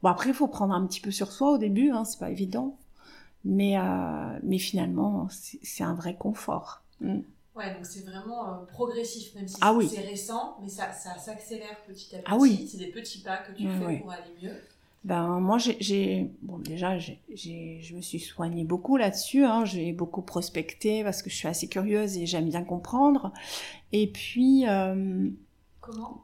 Bon, 0.03 0.09
après, 0.09 0.31
il 0.31 0.35
faut 0.35 0.47
prendre 0.47 0.75
un 0.75 0.87
petit 0.87 1.01
peu 1.01 1.11
sur 1.11 1.33
soi 1.33 1.53
au 1.53 1.59
début, 1.59 1.91
hein, 1.91 2.05
c'est 2.05 2.19
pas 2.21 2.31
évident. 2.31 2.79
Mais, 3.45 3.77
mais 4.45 4.59
finalement, 4.59 5.29
c'est 5.31 5.85
un 5.85 5.95
vrai 5.95 6.15
confort. 6.15 6.83
Mm. 7.01 7.21
Ouais, 7.55 7.75
donc 7.75 7.85
c'est 7.85 8.01
vraiment 8.05 8.49
euh, 8.63 8.65
progressif, 8.67 9.35
même 9.35 9.47
si 9.47 9.59
Ah 9.61 9.73
c'est 9.73 9.77
oui. 9.77 9.89
c'est 9.89 10.01
récent, 10.01 10.57
mais 10.63 10.69
ça, 10.69 10.93
ça 10.93 11.19
s'accélère 11.19 11.77
petit 11.87 12.15
à 12.17 12.19
petit. 12.19 12.25
Ah 12.27 12.37
oui. 12.39 12.67
C'est 12.71 12.79
des 12.79 12.87
petits 12.87 13.21
pas 13.23 13.39
que 13.39 13.53
tu 13.53 13.67
fais 13.69 13.99
pour 13.99 14.11
aller 14.11 14.35
mieux. 14.43 14.61
Ben 15.05 15.41
moi 15.41 15.59
j'ai- 15.59 16.31
bon 16.43 16.59
déjà 16.59 16.97
j'ai- 16.97 17.19
je 17.83 17.97
me 17.97 18.01
suis 18.01 18.21
soignée 18.21 18.63
beaucoup 18.63 18.97
là-dessus 18.97 19.45
hein, 19.45 19.65
j'ai 19.65 19.93
beaucoup 19.93 20.23
prospecté 20.23 21.03
parce 21.03 21.23
que 21.23 21.29
je 21.31 21.35
suis 21.35 21.49
assez 21.49 21.67
curieuse 21.67 22.17
et 22.19 22.27
j'aime 22.27 22.49
bien 22.49 22.63
comprendre 22.63 23.33
et 23.93 24.07
puis 24.09 24.69
euh, 24.69 25.29
Comment? 25.81 26.23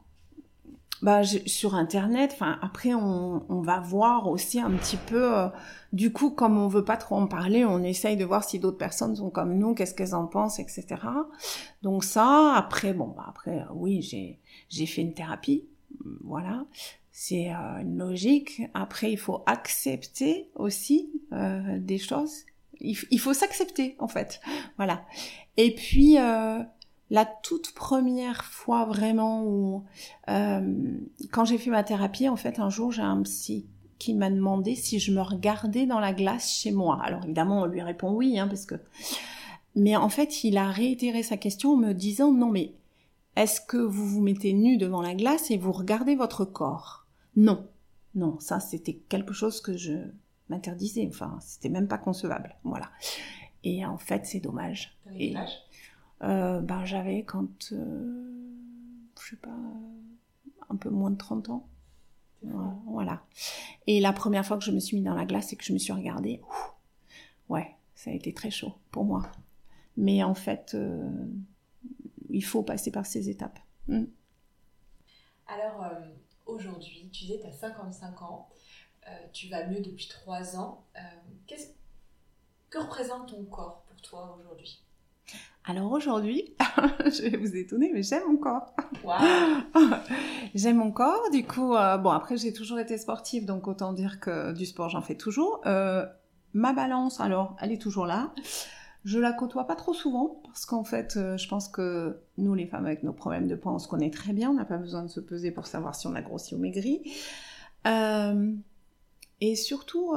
Bah, 1.01 1.21
j'ai- 1.23 1.47
sur 1.47 1.75
internet 1.75 2.31
enfin 2.33 2.57
après 2.61 2.93
on, 2.93 3.43
on 3.49 3.61
va 3.61 3.79
voir 3.79 4.27
aussi 4.27 4.59
un 4.59 4.71
petit 4.71 4.97
peu 4.97 5.37
euh, 5.37 5.47
du 5.93 6.11
coup 6.11 6.29
comme 6.31 6.57
on 6.57 6.67
veut 6.67 6.83
pas 6.83 6.97
trop 6.97 7.15
en 7.15 7.27
parler 7.27 7.65
on 7.65 7.83
essaye 7.83 8.17
de 8.17 8.25
voir 8.25 8.43
si 8.43 8.59
d'autres 8.59 8.77
personnes 8.77 9.15
sont 9.15 9.29
comme 9.29 9.57
nous 9.57 9.73
qu'est-ce 9.73 9.93
qu'elles 9.93 10.15
en 10.15 10.27
pensent 10.27 10.59
etc 10.59 10.85
donc 11.81 12.03
ça 12.03 12.53
après 12.55 12.93
bon 12.93 13.13
bah 13.15 13.25
après 13.29 13.59
euh, 13.59 13.73
oui 13.73 14.01
j'ai 14.01 14.39
j'ai 14.69 14.85
fait 14.85 15.01
une 15.01 15.13
thérapie 15.13 15.65
voilà 16.23 16.65
c'est 17.11 17.49
euh, 17.49 17.81
une 17.81 17.97
logique. 17.97 18.61
Après, 18.73 19.11
il 19.11 19.17
faut 19.17 19.43
accepter 19.45 20.49
aussi 20.55 21.09
euh, 21.33 21.77
des 21.77 21.97
choses. 21.97 22.45
Il, 22.79 22.97
il 23.11 23.19
faut 23.19 23.33
s'accepter, 23.33 23.97
en 23.99 24.07
fait. 24.07 24.39
Voilà. 24.77 25.03
Et 25.57 25.75
puis, 25.75 26.17
euh, 26.17 26.59
la 27.09 27.25
toute 27.25 27.73
première 27.73 28.43
fois 28.45 28.85
vraiment 28.85 29.43
où, 29.43 29.83
euh, 30.29 30.97
quand 31.31 31.45
j'ai 31.45 31.57
fait 31.57 31.71
ma 31.71 31.83
thérapie, 31.83 32.29
en 32.29 32.35
fait, 32.35 32.59
un 32.59 32.69
jour, 32.69 32.91
j'ai 32.91 33.01
un 33.01 33.21
psy 33.23 33.65
qui 33.97 34.13
m'a 34.13 34.29
demandé 34.29 34.75
si 34.75 34.99
je 34.99 35.11
me 35.11 35.21
regardais 35.21 35.85
dans 35.85 35.99
la 35.99 36.13
glace 36.13 36.51
chez 36.51 36.71
moi. 36.71 36.99
Alors 37.03 37.23
évidemment, 37.25 37.61
on 37.61 37.65
lui 37.65 37.81
répond 37.81 38.13
oui, 38.13 38.39
hein, 38.39 38.47
parce 38.47 38.65
que. 38.65 38.75
Mais 39.75 39.95
en 39.95 40.09
fait, 40.09 40.43
il 40.43 40.57
a 40.57 40.69
réitéré 40.69 41.21
sa 41.23 41.37
question 41.37 41.73
en 41.73 41.77
me 41.77 41.93
disant 41.93 42.31
non, 42.31 42.49
mais 42.49 42.73
est-ce 43.35 43.61
que 43.61 43.77
vous 43.77 44.05
vous 44.07 44.21
mettez 44.21 44.53
nu 44.53 44.77
devant 44.77 45.01
la 45.01 45.15
glace 45.15 45.51
et 45.51 45.57
vous 45.57 45.71
regardez 45.71 46.15
votre 46.15 46.45
corps? 46.45 47.05
Non, 47.35 47.67
non, 48.15 48.39
ça 48.39 48.59
c'était 48.59 48.95
quelque 49.09 49.33
chose 49.33 49.61
que 49.61 49.77
je 49.77 49.93
m'interdisais. 50.49 51.07
Enfin, 51.09 51.37
c'était 51.41 51.69
même 51.69 51.87
pas 51.87 51.97
concevable. 51.97 52.55
Voilà. 52.63 52.89
Et 53.63 53.85
en 53.85 53.97
fait, 53.97 54.25
c'est 54.25 54.39
dommage. 54.39 54.97
Et- 55.15 55.29
quel 55.33 55.37
âge? 55.37 55.57
Euh, 56.23 56.59
ben, 56.61 56.85
j'avais 56.85 57.23
quand, 57.23 57.71
euh, 57.71 58.31
je 59.21 59.29
sais 59.29 59.35
pas, 59.37 59.55
un 60.69 60.75
peu 60.75 60.89
moins 60.89 61.11
de 61.11 61.17
30 61.17 61.49
ans. 61.49 61.67
Voilà. 62.41 63.23
Et 63.87 63.99
la 63.99 64.13
première 64.13 64.45
fois 64.45 64.57
que 64.57 64.63
je 64.63 64.71
me 64.71 64.79
suis 64.79 64.97
mis 64.97 65.03
dans 65.03 65.13
la 65.13 65.25
glace 65.25 65.51
et 65.53 65.55
que 65.55 65.63
je 65.63 65.73
me 65.73 65.77
suis 65.77 65.93
regardée, 65.93 66.41
ouf, 66.47 66.73
ouais, 67.49 67.75
ça 67.95 68.11
a 68.11 68.13
été 68.13 68.33
très 68.33 68.51
chaud 68.51 68.73
pour 68.91 69.03
moi. 69.03 69.23
Mais 69.97 70.23
en 70.23 70.35
fait, 70.35 70.73
euh, 70.73 71.09
il 72.29 72.43
faut 72.43 72.63
passer 72.63 72.91
par 72.91 73.05
ces 73.05 73.29
étapes. 73.29 73.59
Mm. 73.87 74.05
Alors, 75.47 75.83
euh, 75.83 76.07
aujourd'hui, 76.45 77.09
tu 77.11 77.25
disais, 77.25 77.39
tu 77.41 77.47
as 77.47 77.51
55 77.51 78.21
ans, 78.21 78.49
euh, 79.07 79.11
tu 79.33 79.49
vas 79.49 79.67
mieux 79.67 79.81
depuis 79.81 80.07
3 80.07 80.57
ans. 80.57 80.85
Que 82.69 82.77
représente 82.77 83.29
ton 83.29 83.43
corps 83.45 83.83
pour 83.87 83.99
toi 84.01 84.37
aujourd'hui? 84.39 84.83
Alors 85.69 85.91
aujourd'hui, 85.91 86.55
je 87.05 87.29
vais 87.29 87.37
vous 87.37 87.55
étonner, 87.55 87.91
mais 87.93 88.01
j'aime 88.01 88.23
mon 88.27 88.37
corps. 88.37 88.73
J'aime 90.55 90.77
mon 90.77 90.91
corps, 90.91 91.29
du 91.31 91.45
coup, 91.45 91.75
euh, 91.75 91.97
bon 91.97 92.09
après 92.09 92.37
j'ai 92.37 92.53
toujours 92.53 92.79
été 92.79 92.97
sportive, 92.97 93.45
donc 93.45 93.67
autant 93.67 93.93
dire 93.93 94.19
que 94.19 94.51
du 94.51 94.65
sport 94.65 94.89
j'en 94.89 95.03
fais 95.03 95.13
toujours. 95.13 95.61
Euh, 95.67 96.07
ma 96.53 96.73
balance, 96.73 97.19
alors, 97.19 97.55
elle 97.61 97.71
est 97.71 97.81
toujours 97.81 98.07
là. 98.07 98.33
Je 99.05 99.19
la 99.19 99.31
côtoie 99.31 99.67
pas 99.67 99.75
trop 99.75 99.93
souvent, 99.93 100.41
parce 100.43 100.65
qu'en 100.65 100.83
fait, 100.83 101.17
euh, 101.17 101.37
je 101.37 101.47
pense 101.47 101.67
que 101.67 102.19
nous 102.39 102.55
les 102.55 102.65
femmes 102.65 102.87
avec 102.87 103.03
nos 103.03 103.13
problèmes 103.13 103.47
de 103.47 103.55
poids, 103.55 103.71
on 103.71 103.79
se 103.79 103.87
connaît 103.87 104.09
très 104.09 104.33
bien, 104.33 104.49
on 104.49 104.55
n'a 104.55 104.65
pas 104.65 104.77
besoin 104.77 105.03
de 105.03 105.07
se 105.07 105.19
peser 105.19 105.51
pour 105.51 105.67
savoir 105.67 105.93
si 105.93 106.07
on 106.07 106.15
a 106.15 106.21
grossi 106.23 106.55
ou 106.55 106.57
maigri. 106.57 107.03
Et 109.41 109.55
surtout, 109.55 110.15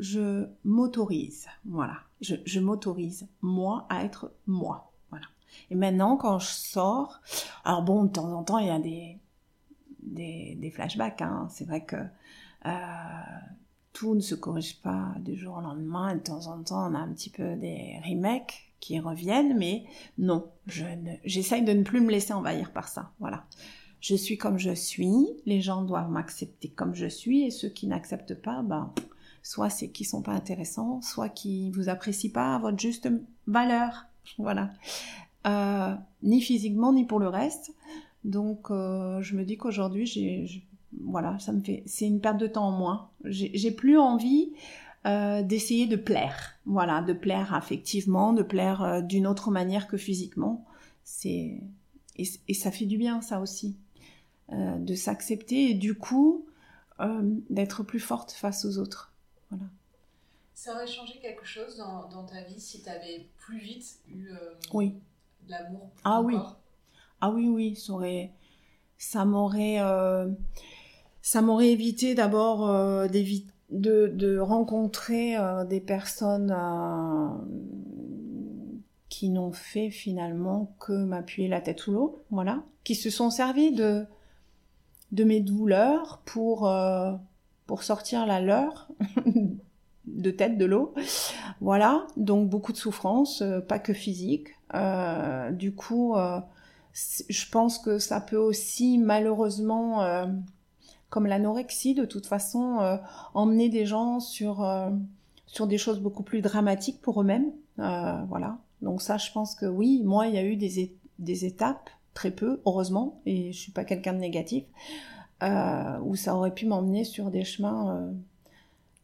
je 0.00 0.48
m'autorise, 0.64 1.46
voilà, 1.64 1.98
je, 2.20 2.60
m'autorise, 2.60 3.28
moi, 3.42 3.86
à 3.88 4.04
être 4.04 4.32
moi, 4.46 4.92
voilà. 5.10 5.26
Et 5.70 5.74
maintenant, 5.74 6.16
quand 6.16 6.38
je 6.38 6.48
sors, 6.48 7.20
alors 7.64 7.82
bon, 7.82 8.04
de 8.04 8.12
temps 8.12 8.32
en 8.32 8.44
temps, 8.44 8.58
il 8.58 8.66
y 8.66 8.70
a 8.70 8.78
des, 8.78 9.18
des, 10.56 10.70
flashbacks. 10.70 11.22
Hein. 11.22 11.48
C'est 11.50 11.64
vrai 11.64 11.84
que 11.84 11.96
euh, 12.66 12.70
tout 13.92 14.14
ne 14.14 14.20
se 14.20 14.34
corrige 14.34 14.80
pas 14.80 15.14
du 15.20 15.36
jour 15.36 15.56
au 15.56 15.60
lendemain. 15.60 16.14
De 16.14 16.20
temps 16.20 16.46
en 16.46 16.62
temps, 16.62 16.90
on 16.90 16.94
a 16.94 16.98
un 16.98 17.12
petit 17.12 17.30
peu 17.30 17.56
des 17.56 18.00
remakes 18.04 18.64
qui 18.80 18.98
reviennent, 19.00 19.56
mais 19.58 19.84
non, 20.18 20.46
j'essaye 21.24 21.62
de 21.62 21.72
ne 21.72 21.82
plus 21.82 22.00
me 22.00 22.10
laisser 22.10 22.32
envahir 22.32 22.72
par 22.72 22.88
ça. 22.88 23.12
Voilà. 23.18 23.44
Je 24.00 24.14
suis 24.14 24.38
comme 24.38 24.58
je 24.58 24.72
suis. 24.72 25.26
Les 25.46 25.60
gens 25.60 25.82
doivent 25.82 26.10
m'accepter 26.10 26.68
comme 26.68 26.94
je 26.94 27.06
suis, 27.06 27.42
et 27.42 27.50
ceux 27.50 27.68
qui 27.68 27.88
n'acceptent 27.88 28.40
pas, 28.40 28.62
ben, 28.62 28.92
soit 29.48 29.70
c'est 29.70 29.88
qu'ils 29.88 30.04
sont 30.04 30.20
pas 30.20 30.32
intéressants, 30.32 31.00
soit 31.00 31.30
qu'ils 31.30 31.72
vous 31.72 31.88
apprécient 31.88 32.30
pas 32.30 32.56
à 32.56 32.58
votre 32.58 32.78
juste 32.78 33.08
valeur. 33.46 34.04
Voilà. 34.36 34.74
Euh, 35.46 35.94
ni 36.22 36.42
physiquement 36.42 36.92
ni 36.92 37.06
pour 37.06 37.18
le 37.18 37.28
reste. 37.28 37.74
Donc 38.24 38.70
euh, 38.70 39.22
je 39.22 39.34
me 39.34 39.44
dis 39.44 39.56
qu'aujourd'hui 39.56 40.04
j'ai- 40.04 40.66
voilà, 41.02 41.38
ça 41.38 41.52
me 41.52 41.62
fait, 41.62 41.82
c'est 41.86 42.06
une 42.06 42.20
perte 42.20 42.36
de 42.36 42.46
temps 42.46 42.68
en 42.68 42.72
moins. 42.72 43.08
J'ai 43.24 43.70
plus 43.70 43.96
envie 43.98 44.52
euh, 45.06 45.42
d'essayer 45.42 45.86
de 45.86 45.96
plaire, 45.96 46.58
voilà, 46.66 47.00
de 47.00 47.14
plaire 47.14 47.54
affectivement, 47.54 48.34
de 48.34 48.42
plaire 48.42 49.02
d'une 49.02 49.26
autre 49.26 49.50
manière 49.50 49.88
que 49.88 49.96
physiquement. 49.96 50.66
C'est 51.04 51.62
et, 52.16 52.54
ça 52.54 52.70
fait 52.70 52.84
du 52.84 52.98
bien, 52.98 53.22
ça 53.22 53.40
aussi, 53.40 53.78
de 54.52 54.94
s'accepter 54.94 55.70
et 55.70 55.74
du 55.74 55.94
coup 55.94 56.44
d'être 57.48 57.82
plus 57.82 58.00
forte 58.00 58.32
face 58.32 58.66
aux 58.66 58.76
autres. 58.76 59.07
Voilà. 59.50 59.64
Ça 60.54 60.74
aurait 60.74 60.86
changé 60.86 61.18
quelque 61.20 61.44
chose 61.44 61.76
dans, 61.76 62.08
dans 62.08 62.24
ta 62.24 62.42
vie 62.42 62.60
si 62.60 62.82
tu 62.82 62.88
avais 62.88 63.28
plus 63.36 63.60
vite 63.60 64.00
eu 64.08 64.30
oui. 64.74 64.94
l'amour 65.48 65.90
Ah 66.04 66.20
oui. 66.20 66.36
Ah 67.20 67.30
oui, 67.30 67.48
oui, 67.48 67.76
ça 67.76 67.92
aurait, 67.92 68.32
ça 68.98 69.24
m'aurait 69.24 69.78
ça 71.28 71.42
m'aurait 71.42 71.68
évité 71.68 72.14
d'abord 72.14 72.70
euh, 72.70 73.06
de, 73.70 74.06
de, 74.08 74.38
rencontrer 74.38 75.36
euh, 75.36 75.66
des 75.66 75.80
personnes 75.80 76.50
euh, 76.56 77.28
qui 79.10 79.28
n'ont 79.28 79.52
fait 79.52 79.90
finalement 79.90 80.74
que 80.80 80.92
m'appuyer 80.92 81.48
la 81.48 81.60
tête 81.60 81.80
sous 81.80 81.92
l'eau, 81.92 82.24
voilà, 82.30 82.62
qui 82.82 82.94
se 82.94 83.10
sont 83.10 83.28
servis 83.28 83.72
de, 83.72 84.06
de 85.12 85.24
mes 85.24 85.40
douleurs 85.40 86.22
pour, 86.24 86.72
pour 87.68 87.84
sortir 87.84 88.26
la 88.26 88.40
leur 88.40 88.88
de 90.06 90.30
tête 90.32 90.58
de 90.58 90.64
l'eau. 90.64 90.92
Voilà, 91.60 92.08
donc 92.16 92.48
beaucoup 92.48 92.72
de 92.72 92.78
souffrance, 92.78 93.44
pas 93.68 93.78
que 93.78 93.92
physique. 93.92 94.48
du 95.52 95.72
coup, 95.72 96.16
je 96.94 97.50
pense 97.50 97.78
que 97.78 98.00
ça 98.00 98.20
peut 98.20 98.36
aussi 98.36 98.98
malheureusement 98.98 100.02
comme 101.10 101.26
l'anorexie, 101.26 101.94
de 101.94 102.04
toute 102.04 102.26
façon, 102.26 102.80
euh, 102.80 102.96
emmener 103.34 103.68
des 103.68 103.86
gens 103.86 104.20
sur, 104.20 104.62
euh, 104.64 104.90
sur 105.46 105.66
des 105.66 105.78
choses 105.78 106.00
beaucoup 106.00 106.22
plus 106.22 106.42
dramatiques 106.42 107.00
pour 107.00 107.20
eux-mêmes. 107.20 107.50
Euh, 107.78 108.22
voilà. 108.28 108.58
Donc 108.82 109.02
ça, 109.02 109.16
je 109.16 109.32
pense 109.32 109.54
que 109.54 109.66
oui, 109.66 110.02
moi, 110.04 110.26
il 110.26 110.34
y 110.34 110.38
a 110.38 110.44
eu 110.44 110.56
des, 110.56 110.94
des 111.18 111.44
étapes, 111.44 111.90
très 112.14 112.30
peu, 112.30 112.60
heureusement, 112.66 113.20
et 113.26 113.52
je 113.52 113.58
suis 113.58 113.72
pas 113.72 113.84
quelqu'un 113.84 114.12
de 114.12 114.18
négatif, 114.18 114.64
où 115.42 116.16
ça 116.16 116.34
aurait 116.34 116.54
pu 116.54 116.66
m'emmener 116.66 117.04
sur 117.04 117.30
des 117.30 117.44
chemins 117.44 118.12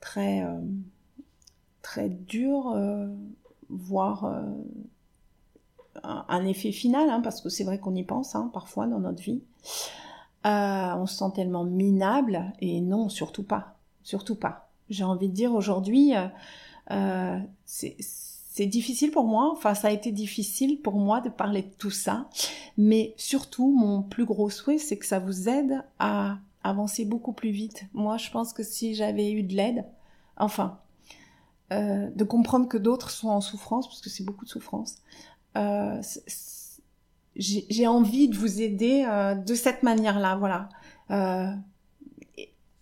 très, 0.01 0.45
très 1.83 2.09
durs, 2.09 2.77
voire 3.69 4.45
un, 6.03 6.45
effet 6.45 6.73
final, 6.73 7.09
hein, 7.11 7.21
parce 7.21 7.41
que 7.41 7.49
c'est 7.49 7.65
vrai 7.65 7.79
qu'on 7.79 7.95
y 7.95 8.03
pense 8.03 8.35
hein, 8.35 8.51
parfois 8.53 8.87
dans 8.87 9.01
notre 9.01 9.23
vie. 9.23 9.43
Euh, 10.47 10.95
on 10.97 11.07
se 11.07 11.17
sent 11.17 11.33
tellement 11.35 11.65
minable 11.65 12.53
et 12.61 12.81
non, 12.81 13.09
surtout 13.09 13.45
pas, 13.45 13.77
surtout 14.03 14.35
pas. 14.35 14.69
J'ai 14.91 15.05
envie 15.05 15.29
de 15.29 15.35
dire 15.35 15.55
aujourd'hui, 15.55 16.15
euh, 16.15 16.29
euh, 16.91 17.39
c'est 18.57 18.67
difficile 18.67 19.11
pour 19.11 19.25
moi, 19.25 19.51
enfin 19.51 19.75
ça 19.75 19.89
a 19.89 19.91
été 19.91 20.13
difficile 20.13 20.81
pour 20.81 20.95
moi 20.95 21.21
de 21.21 21.29
parler 21.29 21.63
de 21.63 21.73
tout 21.77 21.91
ça, 21.91 22.29
mais 22.79 23.13
surtout 23.17 23.75
mon 23.77 24.01
plus 24.01 24.25
gros 24.25 24.49
souhait, 24.49 24.79
c'est 24.79 24.97
que 24.97 25.07
ça 25.07 25.19
vous 25.19 25.49
aide 25.49 25.83
à 25.99 26.39
avancer 26.63 27.05
beaucoup 27.05 27.33
plus 27.33 27.51
vite. 27.51 27.87
Moi, 27.95 28.17
je 28.17 28.31
pense 28.31 28.53
que 28.53 28.63
si 28.63 28.95
j'avais 28.95 29.33
eu 29.33 29.43
de 29.43 29.57
l'aide, 29.57 29.85
enfin, 30.37 30.79
de 31.73 32.23
comprendre 32.23 32.69
que 32.69 32.79
d'autres 32.79 33.11
sont 33.11 33.29
en 33.29 33.41
souffrance, 33.41 33.89
parce 33.89 34.01
que 34.01 34.09
c'est 34.09 34.23
beaucoup 34.23 34.45
de 34.45 34.51
souffrance, 34.51 34.99
j'ai 37.35 37.87
envie 37.89 38.29
de 38.29 38.37
vous 38.37 38.63
aider 38.63 39.05
euh, 39.05 39.35
de 39.35 39.55
cette 39.57 39.83
manière-là, 39.83 40.37
voilà. 40.37 40.69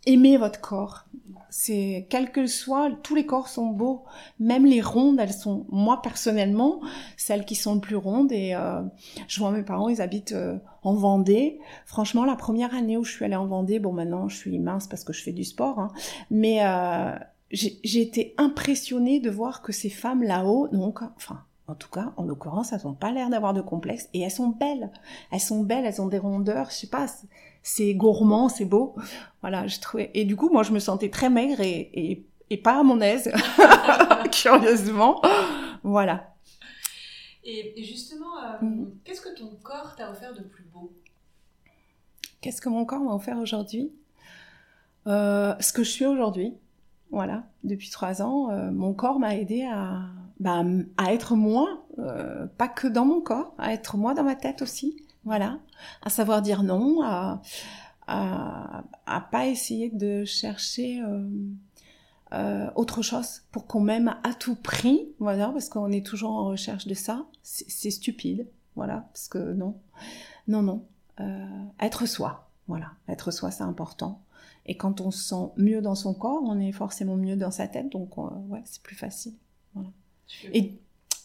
Aimez 0.07 0.37
votre 0.37 0.61
corps. 0.61 1.07
C'est 1.51 2.07
quel 2.09 2.33
que 2.33 2.47
soit, 2.47 2.91
tous 3.03 3.15
les 3.15 3.27
corps 3.27 3.49
sont 3.49 3.67
beaux, 3.67 4.05
même 4.41 4.65
les 4.65 4.81
rondes, 4.81 5.21
elles 5.21 5.35
sont, 5.35 5.67
moi 5.69 6.01
personnellement, 6.01 6.81
celles 7.19 7.45
qui 7.45 7.55
sont 7.55 7.75
le 7.75 7.81
plus 7.81 7.97
rondes. 7.97 8.33
Et 8.33 8.55
euh, 8.55 8.81
je 9.29 9.39
vois 9.39 9.51
mes 9.51 9.63
parents, 9.63 9.91
ils 9.91 10.01
habitent 10.01 10.33
euh, 10.33 10.57
en 10.83 10.95
Vendée. 10.95 11.61
Franchement, 11.85 12.25
la 12.25 12.37
première 12.37 12.75
année 12.75 12.97
où 12.97 13.05
je 13.05 13.13
suis 13.13 13.25
allée 13.27 13.37
en 13.37 13.47
Vendée, 13.47 13.81
bon 13.81 13.93
maintenant 13.93 14.29
je 14.29 14.37
suis 14.37 14.59
mince 14.59 14.87
parce 14.87 15.05
que 15.05 15.13
je 15.13 15.23
fais 15.23 15.33
du 15.33 15.45
sport, 15.45 15.79
hein, 15.79 15.93
mais 16.31 16.65
euh, 16.65 17.13
j'ai 17.53 18.01
été 18.01 18.35
impressionnée 18.39 19.21
de 19.21 19.29
voir 19.29 19.61
que 19.61 19.73
ces 19.73 19.91
femmes 19.91 20.23
là-haut, 20.23 20.69
donc, 20.69 21.01
enfin, 21.17 21.45
en 21.69 21.75
tout 21.75 21.89
cas, 21.89 22.13
en 22.17 22.25
l'occurrence, 22.25 22.73
elles 22.73 22.81
n'ont 22.85 22.95
pas 22.95 23.13
l'air 23.13 23.31
d'avoir 23.31 23.55
de 23.55 23.61
complexe 23.61 24.09
et 24.15 24.21
elles 24.21 24.31
sont 24.31 24.49
belles. 24.49 24.91
Elles 25.31 25.41
sont 25.41 25.63
belles, 25.63 25.85
elles 25.87 26.01
ont 26.03 26.09
des 26.09 26.19
rondeurs, 26.19 26.71
je 26.71 26.75
sais 26.75 26.87
pas, 26.89 27.07
c'est 27.63 27.95
gourmand, 27.95 28.49
c'est 28.49 28.65
beau. 28.65 28.97
Voilà, 29.41 29.67
je 29.69 29.79
trouvais. 29.81 30.11
Et 30.15 30.25
du 30.25 30.35
coup, 30.35 30.51
moi, 30.51 30.65
je 30.65 30.73
me 30.73 30.81
sentais 30.81 31.09
très 31.09 31.31
maigre 31.31 31.61
et, 31.61 32.27
et, 32.51 32.57
pas 32.59 32.81
à 32.81 32.83
mon 32.83 33.01
aise, 33.01 33.33
curieusement. 34.33 35.23
Voilà. 35.83 36.35
Et, 37.45 37.83
justement, 37.83 38.39
euh, 38.39 38.65
mm. 38.65 38.99
qu'est-ce 39.05 39.21
que 39.21 39.35
ton 39.35 39.57
corps 39.63 39.95
t'a 39.97 40.11
offert 40.11 40.35
de 40.35 40.43
plus 40.43 40.65
beau? 40.65 40.93
Qu'est-ce 42.41 42.61
que 42.61 42.69
mon 42.69 42.85
corps 42.85 43.01
m'a 43.01 43.15
offert 43.15 43.39
aujourd'hui? 43.39 43.93
Euh, 45.07 45.55
Ce 45.61 45.73
que 45.73 45.85
je 45.85 45.91
suis 45.91 46.07
aujourd'hui. 46.07 46.55
Voilà, 47.11 47.45
depuis 47.63 47.91
trois 47.91 48.23
ans, 48.23 48.51
euh, 48.51 48.71
mon 48.71 48.95
corps 48.95 49.19
m'a 49.19 49.37
aidé 49.37 49.65
à, 49.71 50.01
bah, 50.43 50.65
à 50.97 51.15
être 51.15 51.37
moi, 51.37 51.87
euh, 52.01 52.47
pas 52.59 52.67
que 52.67 52.89
dans 52.89 53.05
mon 53.05 53.21
corps, 53.21 53.55
à 53.59 53.73
être 53.73 53.97
moi 53.97 54.13
dans 54.13 54.25
ma 54.25 54.35
tête 54.35 54.61
aussi. 54.61 54.97
Voilà, 55.25 55.61
à 56.03 56.11
savoir 56.11 56.43
dire 56.43 56.65
non, 56.65 57.01
à, 57.05 57.41
à, 58.09 59.21
pas 59.31 59.47
essayer 59.47 59.89
de 59.89 60.25
chercher 60.25 61.01
euh, 61.01 61.29
euh 62.33 62.69
autre 62.75 63.03
chose 63.03 63.43
pour 63.53 63.69
qu'on 63.69 63.79
m'aime 63.79 64.17
à 64.25 64.35
tout 64.35 64.57
prix, 64.57 65.13
voilà, 65.21 65.51
parce 65.51 65.69
qu'on 65.69 65.93
est 65.93 66.05
toujours 66.05 66.33
en 66.33 66.47
recherche 66.47 66.89
de 66.89 66.95
ça. 66.95 67.25
C'est 67.45 67.93
stupide, 67.93 68.49
voilà, 68.75 69.09
parce 69.13 69.29
que 69.29 69.53
non, 69.53 69.77
non, 70.49 70.63
non, 70.63 70.85
être 71.79 72.07
soi, 72.07 72.51
voilà, 72.67 72.91
être 73.07 73.31
soi, 73.31 73.53
c'est 73.53 73.63
important. 73.63 74.23
Et 74.67 74.77
quand 74.77 75.01
on 75.01 75.13
se 75.13 75.23
sent 75.23 75.53
mieux 75.57 75.83
dans 75.83 75.95
son 75.95 76.15
corps, 76.15 76.43
on 76.45 76.59
est 76.59 76.73
forcément 76.73 77.17
mieux 77.17 77.37
dans 77.37 77.53
sa 77.53 77.69
tête, 77.69 77.93
donc 77.93 78.19
ouais, 78.19 78.63
c'est 78.65 78.83
plus 78.83 78.97
facile. 78.97 79.35
Voilà. 79.75 79.91
Et 80.53 80.79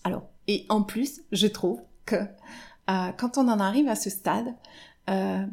alors, 0.03 0.29
et 0.47 0.65
en 0.69 0.83
plus, 0.83 1.21
je 1.31 1.47
trouve 1.47 1.81
que 2.05 2.15
euh, 2.15 3.11
quand 3.17 3.37
on 3.37 3.47
en 3.47 3.59
arrive 3.59 3.87
à 3.87 3.95
ce 3.95 4.09
stade, 4.09 4.55
euh, 5.09 5.45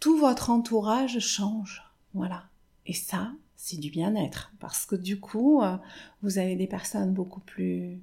tout 0.00 0.18
votre 0.18 0.50
entourage 0.50 1.18
change, 1.20 1.82
voilà. 2.14 2.44
Et 2.86 2.92
ça, 2.92 3.32
c'est 3.56 3.78
du 3.78 3.90
bien-être, 3.90 4.52
parce 4.60 4.86
que 4.86 4.96
du 4.96 5.20
coup, 5.20 5.62
euh, 5.62 5.76
vous 6.22 6.38
avez 6.38 6.56
des 6.56 6.66
personnes 6.66 7.12
beaucoup 7.12 7.40
plus, 7.40 8.00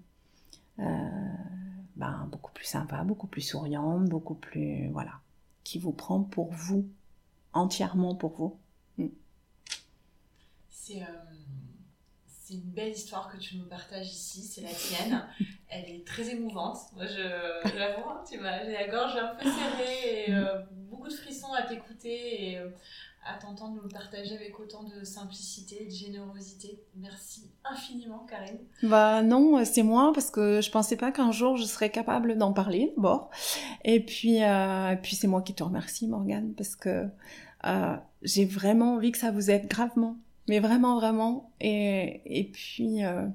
ben, 0.77 2.27
beaucoup 2.31 2.51
plus 2.51 2.65
sympas, 2.65 3.03
beaucoup 3.03 3.27
plus 3.27 3.41
souriantes, 3.41 4.09
beaucoup 4.09 4.35
plus, 4.35 4.89
voilà, 4.89 5.19
qui 5.63 5.79
vous 5.79 5.91
prend 5.91 6.21
pour 6.21 6.51
vous, 6.51 6.85
entièrement 7.53 8.15
pour 8.15 8.33
vous. 8.33 8.57
C'est 10.85 11.01
euh, 11.01 11.05
c'est 12.43 12.55
une 12.55 12.71
belle 12.71 12.91
histoire 12.91 13.31
que 13.31 13.37
tu 13.37 13.55
nous 13.55 13.65
partages 13.65 14.07
ici, 14.07 14.41
c'est 14.41 14.61
la 14.61 14.69
tienne. 14.69 15.25
Elle 15.69 15.89
est 15.89 16.05
très 16.05 16.29
émouvante. 16.29 16.77
Moi, 16.93 17.05
j'avoue, 17.07 18.09
hein, 18.09 18.21
tu 18.29 18.37
m'as, 18.37 18.65
j'ai 18.65 18.73
la 18.73 18.87
gorge 18.89 19.15
un 19.15 19.33
peu 19.35 19.49
serrée 19.49 20.25
et 20.27 20.33
euh, 20.33 20.59
beaucoup 20.89 21.07
de 21.07 21.13
frissons 21.13 21.53
à 21.53 21.61
t'écouter 21.61 22.51
et 22.51 22.57
euh, 22.57 22.69
à 23.25 23.39
t'entendre 23.39 23.75
nous 23.75 23.83
le 23.83 23.87
partager 23.87 24.35
avec 24.35 24.59
autant 24.59 24.83
de 24.83 25.05
simplicité 25.05 25.83
et 25.83 25.85
de 25.85 25.91
générosité. 25.91 26.83
Merci 26.97 27.49
infiniment, 27.63 28.25
Karine. 28.29 28.59
Bah 28.83 29.23
non, 29.23 29.63
c'est 29.63 29.83
moi 29.83 30.11
parce 30.13 30.29
que 30.29 30.59
je 30.59 30.69
pensais 30.69 30.97
pas 30.97 31.13
qu'un 31.13 31.31
jour 31.31 31.55
je 31.55 31.63
serais 31.63 31.91
capable 31.91 32.37
d'en 32.37 32.51
parler. 32.51 32.93
Bon, 32.97 33.21
et 33.85 34.01
puis, 34.01 34.41
puis 35.01 35.15
c'est 35.15 35.27
moi 35.27 35.41
qui 35.41 35.55
te 35.55 35.63
remercie, 35.63 36.07
Morgane, 36.07 36.53
parce 36.55 36.75
que 36.75 37.07
j'ai 38.21 38.45
vraiment 38.45 38.95
envie 38.95 39.13
que 39.13 39.17
ça 39.17 39.31
vous 39.31 39.49
aide 39.49 39.67
gravement 39.69 40.17
mais 40.47 40.59
vraiment, 40.59 40.95
vraiment. 40.97 41.51
Et, 41.61 42.21
et 42.25 42.43
puis, 42.43 43.03
euh, 43.03 43.27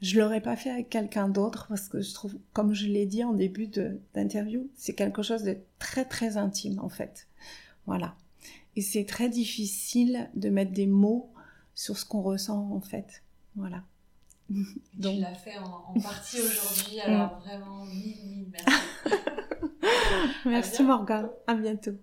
je 0.00 0.18
l'aurais 0.20 0.40
pas 0.40 0.56
fait 0.56 0.70
avec 0.70 0.88
quelqu'un 0.88 1.28
d'autre 1.28 1.66
parce 1.68 1.88
que 1.88 2.00
je 2.00 2.14
trouve, 2.14 2.36
comme 2.52 2.72
je 2.72 2.86
l'ai 2.86 3.06
dit 3.06 3.24
en 3.24 3.32
début 3.32 3.66
d'interview, 4.14 4.68
c'est 4.76 4.94
quelque 4.94 5.22
chose 5.22 5.42
de 5.42 5.58
très, 5.78 6.04
très 6.04 6.36
intime, 6.36 6.78
en 6.80 6.88
fait. 6.88 7.28
Voilà. 7.86 8.14
Et 8.76 8.82
c'est 8.82 9.04
très 9.04 9.28
difficile 9.28 10.30
de 10.34 10.48
mettre 10.50 10.72
des 10.72 10.86
mots 10.86 11.32
sur 11.74 11.98
ce 11.98 12.04
qu'on 12.04 12.22
ressent, 12.22 12.70
en 12.72 12.80
fait. 12.80 13.22
Voilà. 13.56 13.82
Donc... 14.48 15.14
Tu 15.14 15.20
l'as 15.20 15.34
fait 15.34 15.58
en, 15.58 15.94
partie 16.00 16.40
aujourd'hui, 16.40 17.00
alors 17.04 17.40
vraiment, 17.40 17.84
mille, 17.86 18.16
mille 18.24 18.46
merci. 18.52 18.78
merci 20.44 20.82
Morgane, 20.82 21.30
à 21.46 21.54
bientôt. 21.54 21.96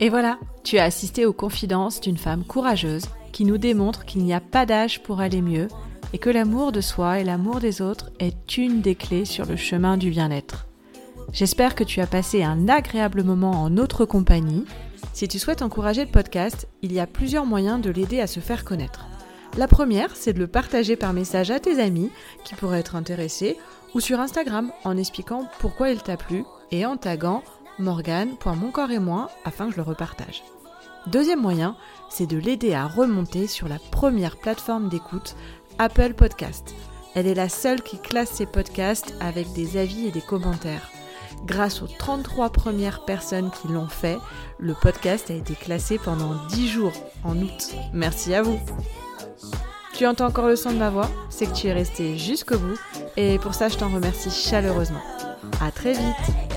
Et 0.00 0.10
voilà, 0.10 0.38
tu 0.62 0.78
as 0.78 0.84
assisté 0.84 1.26
aux 1.26 1.32
confidences 1.32 2.00
d'une 2.00 2.18
femme 2.18 2.44
courageuse 2.44 3.06
qui 3.32 3.44
nous 3.44 3.58
démontre 3.58 4.04
qu'il 4.04 4.22
n'y 4.22 4.32
a 4.32 4.40
pas 4.40 4.64
d'âge 4.64 5.02
pour 5.02 5.20
aller 5.20 5.42
mieux 5.42 5.66
et 6.12 6.18
que 6.18 6.30
l'amour 6.30 6.70
de 6.70 6.80
soi 6.80 7.18
et 7.18 7.24
l'amour 7.24 7.58
des 7.58 7.82
autres 7.82 8.10
est 8.20 8.56
une 8.56 8.80
des 8.80 8.94
clés 8.94 9.24
sur 9.24 9.44
le 9.44 9.56
chemin 9.56 9.96
du 9.96 10.10
bien-être. 10.10 10.66
J'espère 11.32 11.74
que 11.74 11.84
tu 11.84 12.00
as 12.00 12.06
passé 12.06 12.44
un 12.44 12.68
agréable 12.68 13.24
moment 13.24 13.50
en 13.50 13.70
notre 13.70 14.04
compagnie 14.04 14.64
Si 15.12 15.26
tu 15.26 15.38
souhaites 15.40 15.62
encourager 15.62 16.04
le 16.04 16.10
podcast, 16.10 16.68
il 16.82 16.92
y 16.92 17.00
a 17.00 17.06
plusieurs 17.06 17.44
moyens 17.44 17.80
de 17.80 17.90
l'aider 17.90 18.20
à 18.20 18.28
se 18.28 18.40
faire 18.40 18.64
connaître. 18.64 19.06
La 19.56 19.66
première, 19.66 20.14
c'est 20.14 20.32
de 20.32 20.38
le 20.38 20.46
partager 20.46 20.94
par 20.94 21.12
message 21.12 21.50
à 21.50 21.58
tes 21.58 21.80
amis 21.80 22.10
qui 22.44 22.54
pourraient 22.54 22.80
être 22.80 22.94
intéressés 22.94 23.56
ou 23.94 24.00
sur 24.00 24.20
Instagram 24.20 24.70
en 24.84 24.96
expliquant 24.96 25.46
pourquoi 25.58 25.90
il 25.90 26.02
t'a 26.02 26.16
plu 26.16 26.44
et 26.70 26.86
en 26.86 26.96
taguant 26.96 27.42
morgane.moncorps 27.78 28.90
et 28.90 28.98
moi 28.98 29.30
afin 29.44 29.66
que 29.66 29.72
je 29.72 29.76
le 29.76 29.82
repartage. 29.82 30.42
Deuxième 31.06 31.40
moyen, 31.40 31.76
c'est 32.10 32.26
de 32.26 32.36
l'aider 32.36 32.74
à 32.74 32.86
remonter 32.86 33.46
sur 33.46 33.68
la 33.68 33.78
première 33.78 34.36
plateforme 34.36 34.88
d'écoute, 34.88 35.36
Apple 35.78 36.14
Podcast. 36.14 36.74
Elle 37.14 37.26
est 37.26 37.34
la 37.34 37.48
seule 37.48 37.82
qui 37.82 37.98
classe 37.98 38.30
ses 38.30 38.46
podcasts 38.46 39.14
avec 39.20 39.52
des 39.52 39.76
avis 39.76 40.06
et 40.06 40.10
des 40.10 40.20
commentaires. 40.20 40.90
Grâce 41.46 41.82
aux 41.82 41.86
33 41.86 42.50
premières 42.50 43.04
personnes 43.04 43.50
qui 43.50 43.68
l'ont 43.68 43.88
fait, 43.88 44.18
le 44.58 44.74
podcast 44.74 45.30
a 45.30 45.34
été 45.34 45.54
classé 45.54 45.98
pendant 45.98 46.34
10 46.48 46.68
jours 46.68 46.92
en 47.24 47.36
août. 47.38 47.74
Merci 47.92 48.34
à 48.34 48.42
vous. 48.42 48.58
Tu 49.94 50.06
entends 50.06 50.26
encore 50.26 50.46
le 50.46 50.56
son 50.56 50.72
de 50.72 50.78
ma 50.78 50.90
voix? 50.90 51.10
C'est 51.28 51.46
que 51.46 51.54
tu 51.54 51.68
es 51.68 51.72
resté 51.72 52.18
jusqu'au 52.18 52.58
bout 52.58 52.78
et 53.16 53.38
pour 53.38 53.54
ça 53.54 53.68
je 53.68 53.76
t'en 53.76 53.88
remercie 53.88 54.30
chaleureusement. 54.30 55.02
À 55.60 55.70
très 55.72 55.92
vite 55.92 56.47